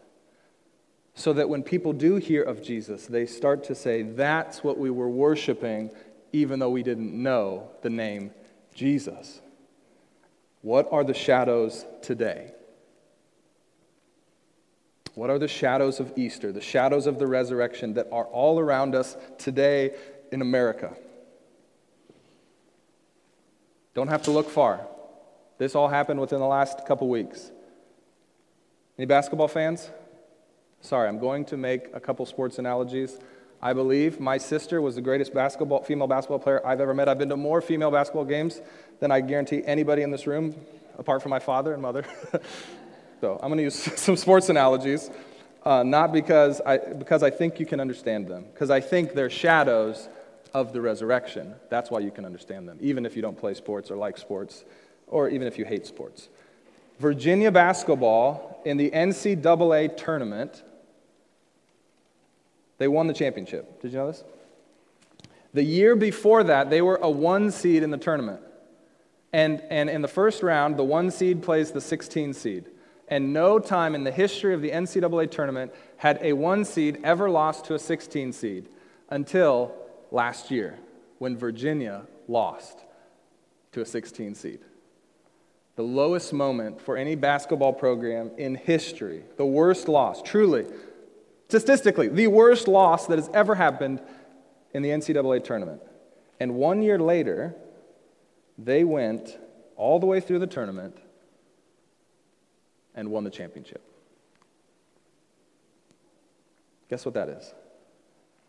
[1.15, 4.91] so that when people do hear of Jesus, they start to say, That's what we
[4.91, 5.91] were worshiping,
[6.33, 8.33] even though we didn't know the name
[8.75, 9.41] Jesus.
[10.63, 12.53] What are the shadows today?
[15.15, 18.97] What are the shadows of Easter, the shadows of the resurrection that are all around
[18.97, 19.95] us today
[20.33, 20.97] in America?
[23.95, 24.85] Don't have to look far.
[25.59, 27.53] This all happened within the last couple weeks.
[28.99, 29.89] Any basketball fans?
[30.85, 33.17] Sorry, I'm going to make a couple sports analogies.
[33.63, 37.09] I believe my sister was the greatest basketball, female basketball player I've ever met.
[37.09, 38.61] I've been to more female basketball games
[39.01, 40.55] than I guarantee anybody in this room,
[40.99, 42.05] apart from my father and mother.
[43.23, 45.09] so I'm going to use some sports analogies,
[45.65, 49.31] uh, not because I, because I think you can understand them, because I think they're
[49.31, 50.11] shadows
[50.53, 51.55] of the resurrection.
[51.71, 54.67] That's why you can understand them, even if you don't play sports or like sports,
[55.07, 56.29] or even if you hate sports.
[56.99, 60.63] Virginia basketball in the NCAA tournament
[62.79, 63.81] they won the championship.
[63.81, 64.25] Did you know this?
[65.53, 68.41] The year before that, they were a one seed in the tournament.
[69.33, 72.67] And, and in the first round, the one seed plays the 16 seed.
[73.09, 77.31] And no time in the history of the NCAA tournament had a one seed ever
[77.31, 78.69] lost to a 16 seed
[79.11, 79.75] until
[80.11, 80.79] last year
[81.19, 82.79] when Virginia lost
[83.73, 84.61] to a 16 seed.
[85.77, 90.67] The lowest moment for any basketball program in history, the worst loss, truly.
[91.49, 94.01] Statistically, the worst loss that has ever happened
[94.73, 95.81] in the NCAA tournament.
[96.41, 97.55] And one year later,
[98.59, 99.39] they went
[99.77, 100.97] all the way through the tournament
[102.95, 103.83] and won the championship.
[106.89, 107.55] Guess what that is?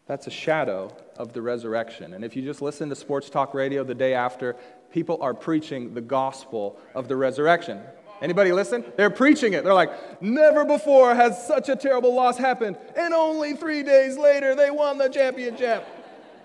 [0.07, 2.13] That's a shadow of the resurrection.
[2.13, 4.55] And if you just listen to sports talk radio the day after,
[4.91, 7.81] people are preaching the gospel of the resurrection.
[8.21, 8.83] Anybody listen?
[8.95, 9.63] They're preaching it.
[9.63, 14.55] They're like, never before has such a terrible loss happened, and only three days later
[14.55, 15.85] they won the championship.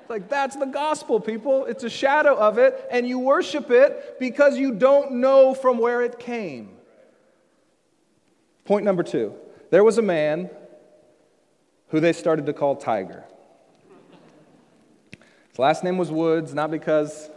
[0.00, 1.66] It's like, that's the gospel, people.
[1.66, 6.02] It's a shadow of it, and you worship it because you don't know from where
[6.02, 6.76] it came.
[8.64, 9.34] Point number two
[9.70, 10.50] there was a man
[11.88, 13.24] who they started to call Tiger.
[15.48, 17.30] His last name was Woods, not because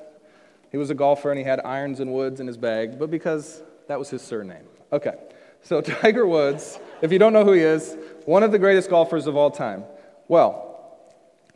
[0.72, 3.62] he was a golfer and he had irons and woods in his bag, but because
[3.88, 4.66] that was his surname.
[4.92, 5.16] Okay,
[5.62, 9.28] so Tiger Woods, if you don't know who he is, one of the greatest golfers
[9.28, 9.84] of all time.
[10.28, 10.98] Well,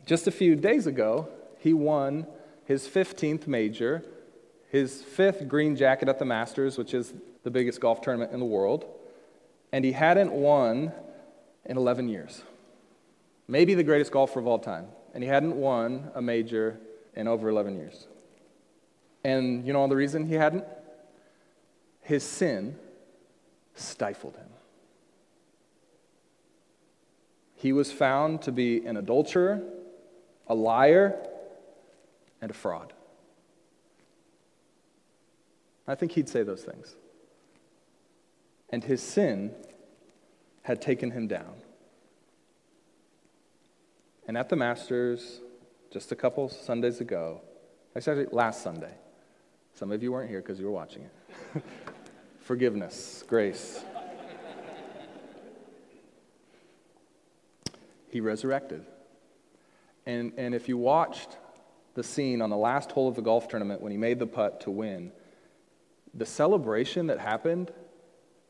[0.06, 2.26] just a few days ago, he won
[2.64, 4.04] his 15th major,
[4.70, 7.12] his fifth green jacket at the Masters, which is
[7.42, 8.84] the biggest golf tournament in the world,
[9.72, 10.92] and he hadn't won
[11.64, 12.42] in 11 years.
[13.46, 16.78] Maybe the greatest golfer of all time, and he hadn't won a major
[17.14, 18.06] in over 11 years.
[19.24, 20.64] And you know the reason he hadn't?
[22.08, 22.74] His sin
[23.74, 24.48] stifled him.
[27.54, 29.62] He was found to be an adulterer,
[30.46, 31.14] a liar,
[32.40, 32.94] and a fraud.
[35.86, 36.96] I think he'd say those things.
[38.70, 39.54] And his sin
[40.62, 41.56] had taken him down.
[44.26, 45.40] And at the Masters,
[45.92, 47.42] just a couple Sundays ago,
[47.94, 48.94] actually last Sunday,
[49.74, 51.62] some of you weren't here because you were watching it.
[52.48, 53.84] forgiveness, grace.
[58.08, 58.86] he resurrected.
[60.06, 61.36] And, and if you watched
[61.92, 64.62] the scene on the last hole of the golf tournament when he made the putt
[64.62, 65.12] to win,
[66.14, 67.70] the celebration that happened,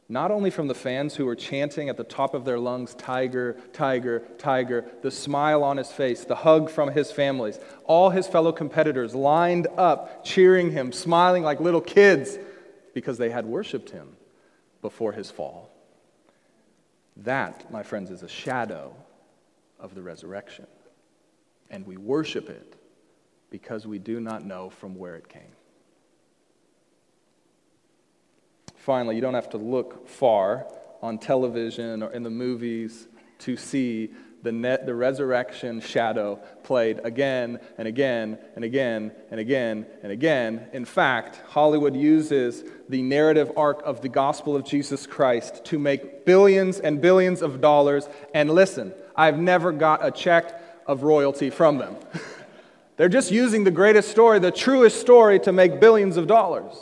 [0.09, 3.57] not only from the fans who were chanting at the top of their lungs, Tiger,
[3.73, 8.53] Tiger, Tiger, the smile on his face, the hug from his families, all his fellow
[8.53, 12.39] competitors lined up, cheering him, smiling like little kids
[12.99, 14.17] because they had worshiped him
[14.83, 15.71] before his fall.
[17.19, 18.93] That, my friends, is a shadow
[19.79, 20.67] of the resurrection.
[21.71, 22.75] And we worship it
[23.51, 25.55] because we do not know from where it came.
[28.75, 30.67] Finally, you don't have to look far
[31.01, 33.07] on television or in the movies
[33.39, 34.11] to see
[34.43, 40.69] the, net, the resurrection shadow played again and again and again and again and again.
[40.73, 46.25] In fact, Hollywood uses the narrative arc of the gospel of Jesus Christ to make
[46.25, 48.09] billions and billions of dollars.
[48.33, 51.97] And listen, I've never got a check of royalty from them.
[52.97, 56.75] They're just using the greatest story, the truest story, to make billions of dollars.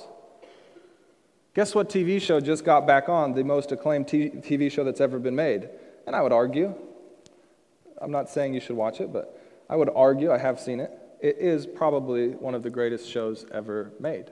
[1.54, 5.18] Guess what TV show just got back on, the most acclaimed TV show that's ever
[5.18, 5.68] been made?
[6.06, 6.74] And I would argue
[8.00, 10.90] I'm not saying you should watch it, but I would argue, I have seen it,
[11.20, 14.30] it is probably one of the greatest shows ever made.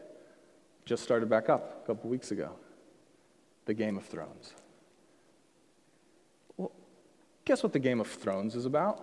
[0.85, 2.53] Just started back up a couple weeks ago
[3.65, 4.55] The Game of Thrones.
[6.57, 6.73] Well,
[7.45, 9.03] guess what the Game of Thrones is about?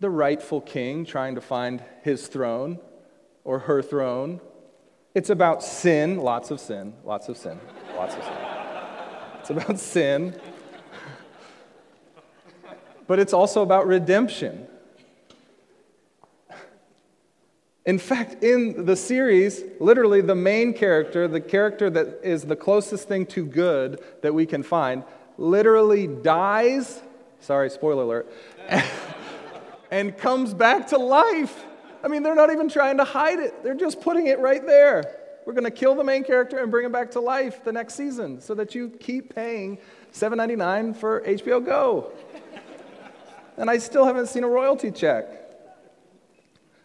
[0.00, 2.80] The rightful king trying to find his throne
[3.44, 4.40] or her throne.
[5.14, 7.60] It's about sin, lots of sin, lots of sin,
[7.96, 8.32] lots of sin.
[9.40, 10.40] It's about sin
[13.06, 14.66] but it's also about redemption.
[17.86, 23.08] In fact, in the series, literally the main character, the character that is the closest
[23.08, 25.04] thing to good that we can find,
[25.36, 27.02] literally dies.
[27.40, 28.32] Sorry, spoiler alert.
[29.90, 31.64] and comes back to life.
[32.02, 35.20] I mean, they're not even trying to hide it, they're just putting it right there.
[35.46, 37.94] We're going to kill the main character and bring him back to life the next
[37.94, 39.76] season so that you keep paying
[40.14, 42.12] $7.99 for HBO Go
[43.56, 45.26] and I still haven't seen a royalty check.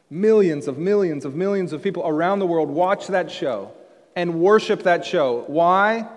[0.09, 3.71] Millions of millions of millions of people around the world watch that show
[4.15, 5.43] and worship that show.
[5.47, 6.07] Why?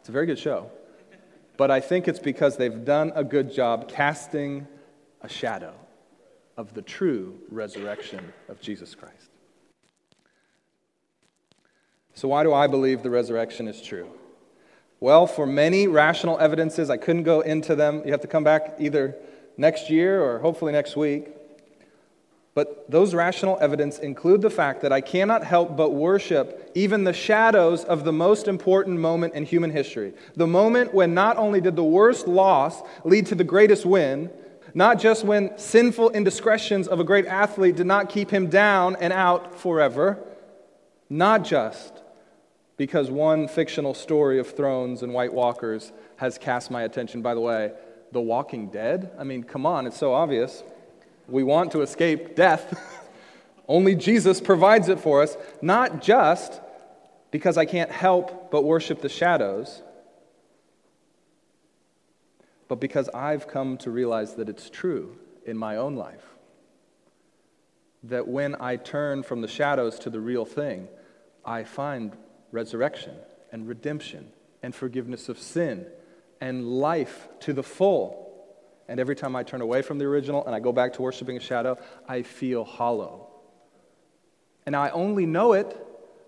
[0.00, 0.70] It's a very good show.
[1.56, 4.66] But I think it's because they've done a good job casting
[5.22, 5.74] a shadow
[6.56, 9.30] of the true resurrection of Jesus Christ.
[12.14, 14.10] So, why do I believe the resurrection is true?
[15.00, 18.02] Well, for many rational evidences, I couldn't go into them.
[18.06, 19.14] You have to come back either
[19.56, 21.28] next year or hopefully next week.
[22.54, 27.12] But those rational evidence include the fact that I cannot help but worship even the
[27.12, 30.14] shadows of the most important moment in human history.
[30.36, 34.30] The moment when not only did the worst loss lead to the greatest win,
[34.72, 39.12] not just when sinful indiscretions of a great athlete did not keep him down and
[39.12, 40.18] out forever,
[41.10, 41.92] not just
[42.78, 47.20] because one fictional story of thrones and White Walkers has cast my attention.
[47.22, 47.72] By the way,
[48.12, 49.10] The Walking Dead?
[49.18, 50.62] I mean, come on, it's so obvious.
[51.28, 52.78] We want to escape death.
[53.68, 56.60] Only Jesus provides it for us, not just
[57.30, 59.82] because I can't help but worship the shadows,
[62.68, 66.24] but because I've come to realize that it's true in my own life.
[68.04, 70.88] That when I turn from the shadows to the real thing,
[71.44, 72.16] I find
[72.52, 73.14] resurrection
[73.52, 74.32] and redemption
[74.62, 75.86] and forgiveness of sin
[76.40, 78.22] and life to the full.
[78.88, 81.36] And every time I turn away from the original and I go back to worshiping
[81.36, 81.78] a shadow,
[82.08, 83.28] I feel hollow.
[84.64, 85.76] And I only know it,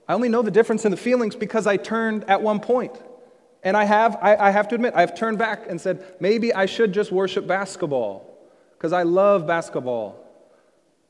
[0.08, 2.96] I only know the difference in the feelings because I turned at one point.
[3.62, 6.66] And I have, I, I have to admit, I've turned back and said, maybe I
[6.66, 8.24] should just worship basketball
[8.76, 10.24] because I love basketball.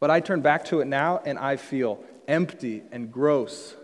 [0.00, 3.76] But I turn back to it now and I feel empty and gross.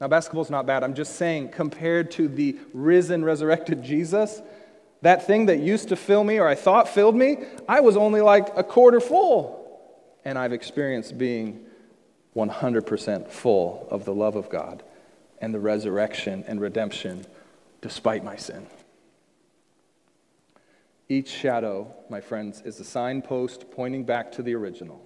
[0.00, 0.84] Now, basketball's not bad.
[0.84, 4.40] I'm just saying, compared to the risen, resurrected Jesus,
[5.02, 7.38] that thing that used to fill me or I thought filled me,
[7.68, 9.56] I was only like a quarter full.
[10.24, 11.64] And I've experienced being
[12.36, 14.82] 100% full of the love of God
[15.40, 17.24] and the resurrection and redemption
[17.80, 18.66] despite my sin.
[21.08, 25.02] Each shadow, my friends, is a signpost pointing back to the original.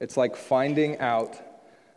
[0.00, 1.40] It's like finding out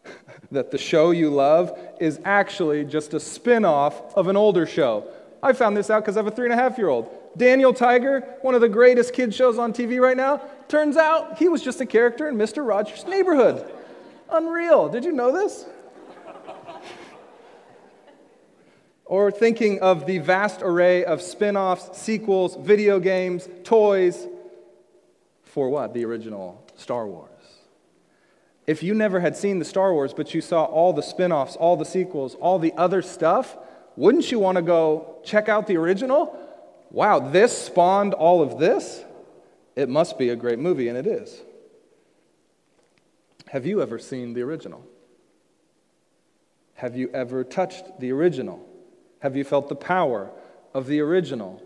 [0.52, 5.08] that the show you love is actually just a spin off of an older show.
[5.44, 7.10] I found this out because I have a three and a half year old.
[7.38, 11.48] Daniel Tiger, one of the greatest kid shows on TV right now, turns out he
[11.48, 12.68] was just a character in Mr.
[12.68, 13.66] Rogers' Neighborhood.
[14.30, 14.90] Unreal.
[14.90, 15.66] Did you know this?
[19.06, 24.28] or thinking of the vast array of spin offs, sequels, video games, toys
[25.44, 25.94] for what?
[25.94, 27.31] The original Star Wars.
[28.68, 31.56] If you never had seen the Star Wars, but you saw all the spin offs,
[31.56, 33.58] all the sequels, all the other stuff,
[33.96, 36.38] wouldn't you want to go check out the original?
[36.92, 39.04] Wow, this spawned all of this?
[39.76, 41.42] It must be a great movie, and it is.
[43.48, 44.86] Have you ever seen the original?
[46.76, 48.66] Have you ever touched the original?
[49.20, 50.32] Have you felt the power
[50.74, 51.62] of the original?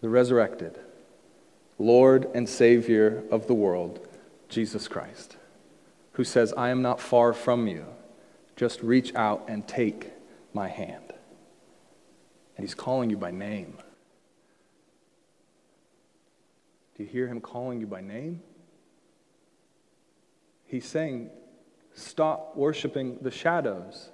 [0.00, 0.78] The resurrected,
[1.78, 4.06] Lord and Savior of the world,
[4.48, 5.35] Jesus Christ,
[6.16, 7.84] who says, I am not far from you.
[8.56, 10.12] Just reach out and take
[10.54, 11.12] my hand.
[12.56, 13.76] And he's calling you by name.
[16.96, 18.40] Do you hear him calling you by name?
[20.64, 21.28] He's saying,
[21.92, 24.08] Stop worshiping the shadows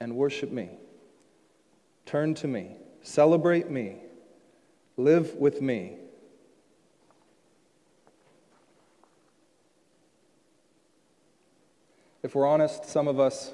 [0.00, 0.68] and worship me.
[2.04, 2.76] Turn to me.
[3.00, 4.02] Celebrate me.
[4.98, 5.96] Live with me.
[12.26, 13.52] If we're honest, some of us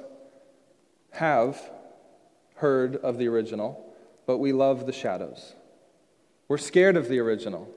[1.10, 1.60] have
[2.54, 3.94] heard of the original,
[4.24, 5.52] but we love the shadows.
[6.48, 7.68] We're scared of the original.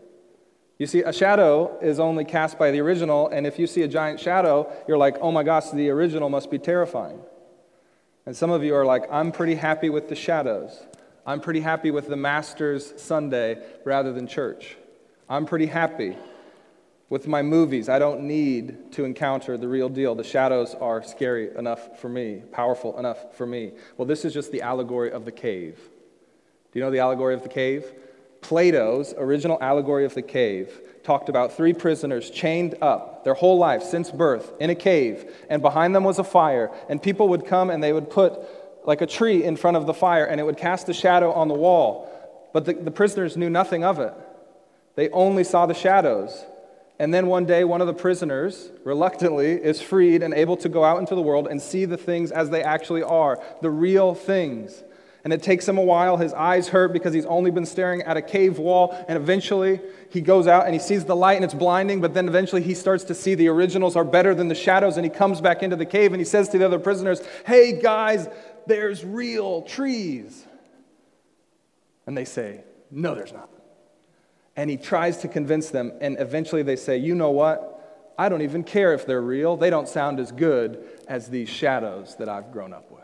[0.78, 3.90] You see, a shadow is only cast by the original, and if you see a
[3.90, 7.20] giant shadow, you're like, oh my gosh, the original must be terrifying.
[8.26, 10.82] And some of you are like, I'm pretty happy with the shadows.
[11.26, 14.78] I'm pretty happy with the Master's Sunday rather than church.
[15.28, 16.16] I'm pretty happy
[17.10, 17.88] with my movies.
[17.88, 20.16] I don't need to encounter the real deal.
[20.16, 23.74] The shadows are scary enough for me, powerful enough for me.
[23.98, 25.78] Well, this is just the allegory of the cave.
[26.72, 27.86] Do you know the allegory of the cave?
[28.42, 30.70] Plato's original allegory of the cave
[31.04, 35.62] talked about three prisoners chained up their whole life since birth in a cave, and
[35.62, 38.34] behind them was a fire, and people would come and they would put
[38.86, 41.48] like a tree in front of the fire, and it would cast a shadow on
[41.48, 42.12] the wall.
[42.54, 44.14] But the, the prisoners knew nothing of it,
[44.96, 46.46] they only saw the shadows.
[46.98, 50.84] And then one day, one of the prisoners, reluctantly, is freed and able to go
[50.84, 54.84] out into the world and see the things as they actually are the real things.
[55.26, 56.18] And it takes him a while.
[56.18, 58.96] His eyes hurt because he's only been staring at a cave wall.
[59.08, 59.82] And eventually
[60.12, 62.00] he goes out and he sees the light and it's blinding.
[62.00, 64.98] But then eventually he starts to see the originals are better than the shadows.
[64.98, 67.82] And he comes back into the cave and he says to the other prisoners, Hey
[67.82, 68.28] guys,
[68.68, 70.46] there's real trees.
[72.06, 73.50] And they say, No, there's not.
[74.56, 75.92] And he tries to convince them.
[76.02, 78.14] And eventually they say, You know what?
[78.18, 79.58] I don't even care if they're real.
[79.58, 83.02] They don't sound as good as these shadows that I've grown up with.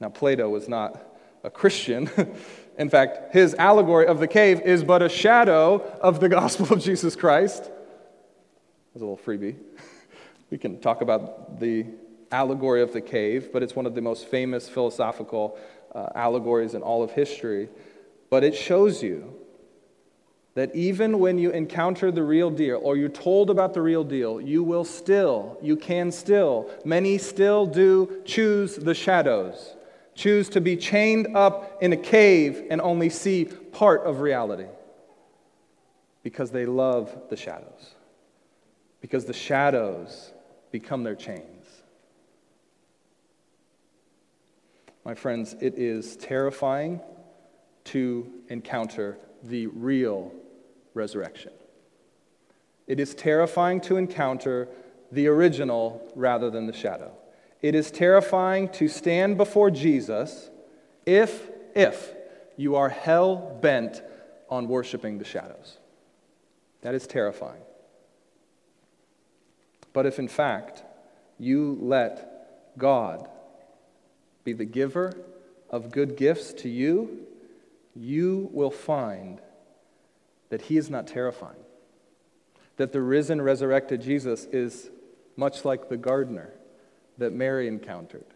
[0.00, 0.98] Now, Plato was not
[1.44, 2.10] a Christian.
[2.78, 6.82] In fact, his allegory of the cave is but a shadow of the gospel of
[6.82, 7.64] Jesus Christ.
[7.64, 9.56] That's a little freebie.
[10.50, 11.86] We can talk about the
[12.32, 15.56] allegory of the cave, but it's one of the most famous philosophical
[15.94, 17.68] uh, allegories in all of history.
[18.28, 19.34] But it shows you
[20.54, 24.40] that even when you encounter the real deal or you're told about the real deal,
[24.40, 29.74] you will still, you can still, many still do choose the shadows
[30.20, 34.66] choose to be chained up in a cave and only see part of reality
[36.22, 37.94] because they love the shadows,
[39.00, 40.32] because the shadows
[40.70, 41.49] become their chains.
[45.04, 47.00] My friends, it is terrifying
[47.84, 50.32] to encounter the real
[50.94, 51.52] resurrection.
[52.86, 54.68] It is terrifying to encounter
[55.12, 57.12] the original rather than the shadow.
[57.62, 60.50] It is terrifying to stand before Jesus
[61.06, 62.12] if, if
[62.56, 64.02] you are hell bent
[64.48, 65.78] on worshiping the shadows.
[66.82, 67.62] That is terrifying.
[69.92, 70.82] But if in fact
[71.38, 73.28] you let God
[74.44, 75.12] be the giver
[75.68, 77.26] of good gifts to you,
[77.94, 79.40] you will find
[80.48, 81.64] that He is not terrifying.
[82.76, 84.90] That the risen, resurrected Jesus is
[85.36, 86.50] much like the gardener
[87.18, 88.26] that Mary encountered.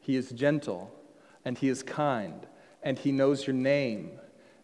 [0.00, 0.92] He is gentle
[1.44, 2.46] and He is kind
[2.82, 4.12] and He knows your name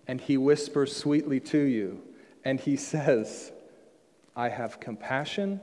[0.07, 2.03] and He whispers sweetly to you
[2.45, 3.53] and He says,
[4.35, 5.61] I have compassion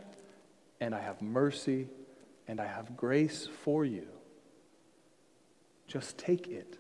[0.80, 1.88] and I have mercy
[2.48, 4.08] and I have grace for you.
[5.90, 6.78] Just take it.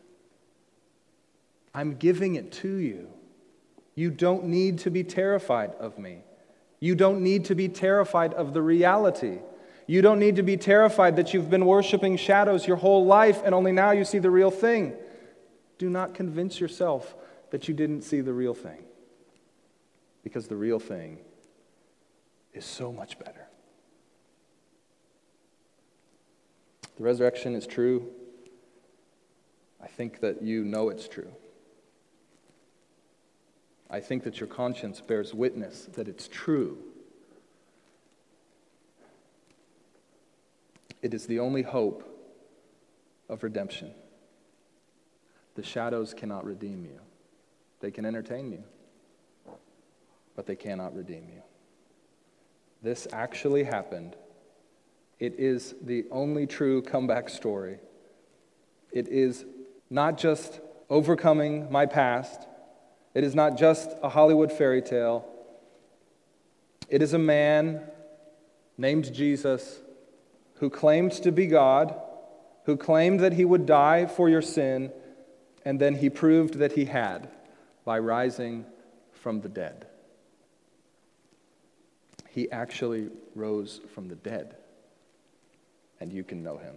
[1.74, 3.10] I'm giving it to you.
[3.96, 6.20] You don't need to be terrified of me.
[6.80, 9.40] You don't need to be terrified of the reality.
[9.88, 13.56] You don't need to be terrified that you've been worshiping shadows your whole life and
[13.56, 14.94] only now you see the real thing.
[15.80, 17.16] Do not convince yourself
[17.50, 18.84] that you didn't see the real thing
[20.24, 21.18] because the real thing
[22.54, 23.48] is so much better.
[26.98, 28.12] The resurrection is true.
[29.82, 31.32] I think that you know it's true.
[33.90, 36.78] I think that your conscience bears witness that it's true.
[41.02, 42.04] It is the only hope
[43.30, 43.92] of redemption.
[45.56, 47.00] The shadows cannot redeem you,
[47.80, 48.64] they can entertain you,
[50.36, 51.42] but they cannot redeem you.
[52.82, 54.16] This actually happened.
[55.20, 57.80] It is the only true comeback story.
[58.92, 59.46] It is
[59.90, 60.60] not just
[60.90, 62.48] overcoming my past,
[63.14, 65.28] it is not just a Hollywood fairy tale.
[66.88, 67.82] It is a man
[68.78, 69.80] named Jesus
[70.56, 72.00] who claimed to be God,
[72.66, 74.92] who claimed that he would die for your sin,
[75.66, 77.30] and then he proved that he had
[77.86, 78.66] by rising
[79.14, 79.88] from the dead.
[82.30, 84.56] He actually rose from the dead,
[86.00, 86.76] and you can know him.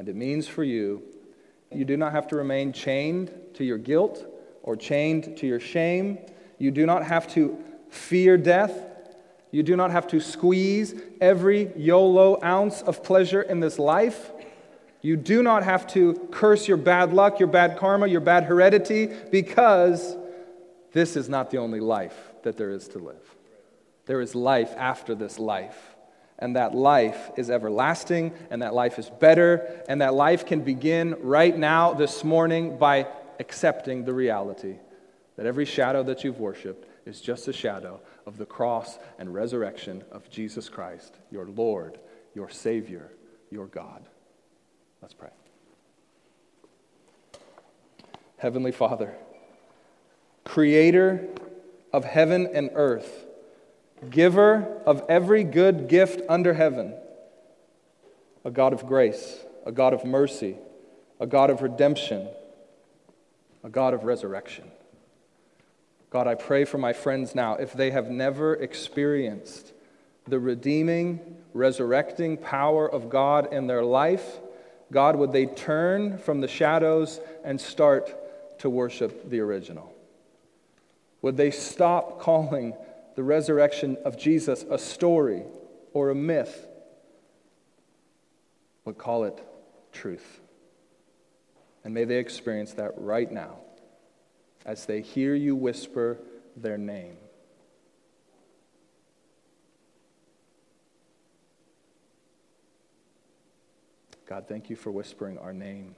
[0.00, 1.02] And it means for you
[1.70, 4.24] you do not have to remain chained to your guilt
[4.62, 6.18] or chained to your shame.
[6.56, 7.58] You do not have to
[7.90, 8.72] fear death.
[9.50, 14.30] You do not have to squeeze every YOLO ounce of pleasure in this life.
[15.02, 19.10] You do not have to curse your bad luck, your bad karma, your bad heredity,
[19.30, 20.16] because
[20.92, 23.34] this is not the only life that there is to live.
[24.06, 25.89] There is life after this life
[26.40, 31.16] and that life is everlasting, and that life is better, and that life can begin
[31.20, 33.06] right now, this morning, by
[33.38, 34.76] accepting the reality
[35.36, 40.04] that every shadow that you've worshiped is just a shadow of the cross and resurrection
[40.12, 41.98] of Jesus Christ, your Lord,
[42.34, 43.10] your Savior,
[43.50, 44.04] your God.
[45.00, 45.30] Let's pray.
[48.36, 49.14] Heavenly Father,
[50.44, 51.26] creator
[51.92, 53.26] of heaven and earth,
[54.08, 56.94] giver of every good gift under heaven,
[58.44, 60.56] a God of grace, a God of mercy,
[61.18, 62.28] a God of redemption,
[63.62, 64.70] a God of resurrection.
[66.08, 69.72] God, I pray for my friends now, if they have never experienced
[70.26, 74.38] the redeeming, resurrecting power of God in their life,
[74.90, 79.94] God, would they turn from the shadows and start to worship the original?
[81.22, 82.74] Would they stop calling
[83.20, 85.42] the resurrection of Jesus a story
[85.92, 86.66] or a myth,
[88.82, 89.44] but call it
[89.92, 90.40] truth.
[91.84, 93.58] And may they experience that right now
[94.64, 96.18] as they hear you whisper
[96.56, 97.18] their name.
[104.26, 105.94] God, thank you for whispering our name.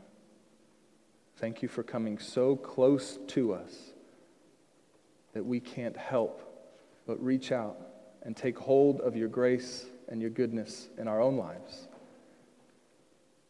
[1.37, 3.93] Thank you for coming so close to us
[5.35, 6.49] that we can't help
[7.07, 7.77] but reach out
[8.23, 11.89] and take hold of your grace and your goodness in our own lives.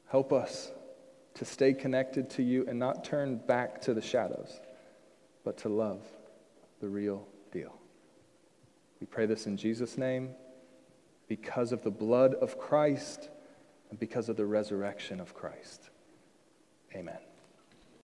[0.08, 0.70] Help us
[1.34, 4.60] to stay connected to you and not turn back to the shadows,
[5.44, 6.02] but to love
[6.80, 7.74] the real deal.
[9.00, 10.30] We pray this in Jesus' name
[11.28, 13.30] because of the blood of Christ
[13.90, 15.90] and because of the resurrection of Christ.
[16.94, 17.18] Amen.